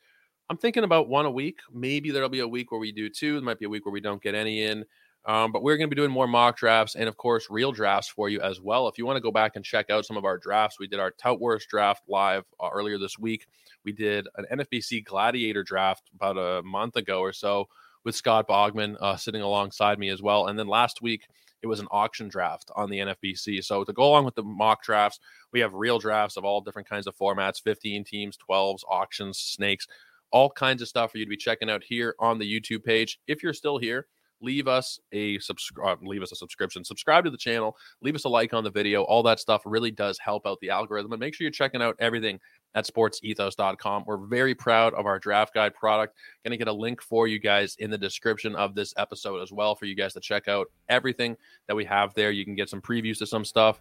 I'm 0.51 0.57
thinking 0.57 0.85
about 0.85 1.09
one 1.09 1.27
a 1.27 1.31
week. 1.31 1.61
Maybe 1.73 2.11
there'll 2.11 2.31
be 2.31 2.41
a 2.41 2.49
week 2.49 2.73
where 2.73 2.81
we 2.81 2.91
do 2.91 3.11
two. 3.11 3.35
There 3.35 3.43
might 3.43 3.59
be 3.59 3.67
a 3.67 3.69
week 3.69 3.85
where 3.85 3.93
we 3.93 4.01
don't 4.01 4.23
get 4.23 4.35
any 4.35 4.65
in. 4.65 4.85
Um, 5.27 5.53
but 5.53 5.63
we're 5.63 5.77
going 5.77 5.91
to 5.91 5.95
be 5.95 6.01
doing 6.01 6.11
more 6.11 6.27
mock 6.27 6.57
drafts 6.57 6.95
and, 6.95 7.07
of 7.07 7.19
course, 7.19 7.49
real 7.51 7.71
drafts 7.71 8.09
for 8.09 8.31
you 8.31 8.41
as 8.41 8.63
well. 8.63 8.89
If 8.89 8.97
you 8.97 9.05
want 9.05 9.19
to 9.19 9.23
go 9.23 9.31
back 9.31 9.57
and 9.57 9.65
check 9.65 9.91
out 9.91 10.07
some 10.07 10.17
of 10.17 10.25
our 10.25 10.39
drafts, 10.39 10.79
we 10.79 10.87
did 10.87 11.01
our 11.01 11.11
Tout 11.11 11.39
Wars 11.39 11.67
draft 11.69 12.03
live 12.09 12.45
uh, 12.59 12.69
earlier 12.73 12.99
this 12.99 13.19
week. 13.19 13.47
We 13.85 13.93
did 13.93 14.27
an 14.37 14.47
NFBC 14.51 15.05
Gladiator 15.05 15.63
draft 15.63 16.11
about 16.15 16.39
a 16.39 16.63
month 16.63 16.97
ago 16.97 17.21
or 17.21 17.35
so 17.35 17.69
with 18.05 18.15
Scott 18.15 18.49
Bogman 18.49 18.97
uh, 19.03 19.17
sitting 19.17 19.43
alongside 19.43 19.99
me 19.99 20.09
as 20.09 20.23
well. 20.23 20.47
And 20.47 20.59
then 20.59 20.67
last 20.67 21.03
week, 21.03 21.27
it 21.61 21.67
was 21.67 21.81
an 21.81 21.89
auction 21.91 22.29
draft 22.29 22.71
on 22.75 22.89
the 22.89 22.99
NFBC. 22.99 23.63
So 23.65 23.85
to 23.85 23.93
go 23.93 24.05
along 24.05 24.25
with 24.25 24.37
the 24.37 24.45
mock 24.45 24.83
drafts, 24.83 25.19
we 25.53 25.61
have 25.61 25.75
real 25.75 25.99
drafts 25.99 26.39
of 26.39 26.45
all 26.45 26.63
different 26.63 26.89
kinds 26.89 27.07
of 27.07 27.17
formats 27.17 27.61
15 27.61 28.05
teams, 28.05 28.39
12s, 28.49 28.81
auctions, 28.89 29.39
snakes 29.39 29.87
all 30.31 30.51
kinds 30.51 30.83
of 30.83 30.89
stuff 30.89 31.13
for 31.13 31.19
you 31.19 31.25
to 31.25 31.31
be 31.31 31.37
checking 31.37 31.71
out 31.71 31.83
here 31.83 32.15
on 32.19 32.39
the 32.39 32.61
YouTube 32.61 32.85
page. 32.85 33.19
If 33.27 33.43
you're 33.43 33.55
still 33.55 33.79
here, 33.79 34.07
leave 34.41 34.69
us 34.69 35.01
a 35.13 35.39
subscribe 35.41 35.99
uh, 36.03 36.07
leave 36.07 36.23
us 36.23 36.33
a 36.33 36.37
subscription 36.37 36.85
subscribe 36.85 37.25
to 37.25 37.31
the 37.31 37.37
channel 37.37 37.77
leave 38.03 38.15
us 38.15 38.25
a 38.25 38.29
like 38.29 38.55
on 38.55 38.65
the 38.65 38.71
video. 38.71 39.03
All 39.03 39.23
that 39.25 39.41
stuff 39.41 39.63
really 39.65 39.91
does 39.91 40.19
help 40.19 40.47
out 40.47 40.59
the 40.61 40.71
algorithm 40.71 41.13
and 41.13 41.21
make 41.21 41.35
sure 41.35 41.45
you're 41.45 41.51
checking 41.51 41.83
out 41.83 41.97
everything 41.99 42.39
at 42.75 42.87
sportsethos.com 42.87 44.05
we're 44.07 44.19
very 44.19 44.55
proud 44.55 44.95
of 44.95 45.07
our 45.07 45.19
draft 45.19 45.55
guide 45.55 45.75
product. 45.75 46.15
Going 46.45 46.53
to 46.53 46.57
get 46.57 46.69
a 46.69 46.73
link 46.73 47.03
for 47.03 47.27
you 47.27 47.39
guys 47.39 47.77
in 47.79 47.91
the 47.91 47.99
description 47.99 48.55
of 48.55 48.75
this 48.75 48.95
episode 48.97 49.43
as 49.43 49.51
well 49.51 49.75
for 49.75 49.87
you 49.87 49.95
guys 49.95 50.13
to 50.15 50.21
check 50.21 50.49
out 50.49 50.69
everything 50.89 51.37
that 51.67 51.75
we 51.75 51.85
have 51.87 52.15
there. 52.15 52.31
You 52.31 52.45
can 52.45 52.55
get 52.55 52.69
some 52.69 52.81
previews 52.81 53.19
to 53.19 53.27
some 53.27 53.45
stuff 53.45 53.81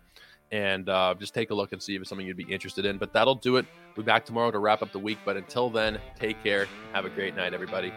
and 0.52 0.88
uh, 0.90 1.16
just 1.20 1.34
take 1.34 1.50
a 1.52 1.54
look 1.54 1.74
and 1.74 1.82
see 1.82 1.96
if 1.96 2.02
it's 2.02 2.10
something 2.10 2.26
you'd 2.26 2.38
be 2.38 2.52
interested 2.52 2.86
in. 2.86 2.98
But 2.98 3.14
that'll 3.14 3.36
do 3.36 3.58
it. 3.58 3.66
We'll 3.96 4.04
be 4.04 4.08
back 4.08 4.26
tomorrow 4.26 4.52
to 4.52 4.60
wrap 4.60 4.82
up 4.82 4.92
the 4.92 5.00
week. 5.00 5.20
But 5.26 5.38
until 5.38 5.70
then, 5.70 6.00
take 6.20 6.42
care. 6.44 6.68
Have 6.94 7.06
a 7.06 7.10
great 7.10 7.36
night, 7.36 7.54
everybody. 7.54 7.94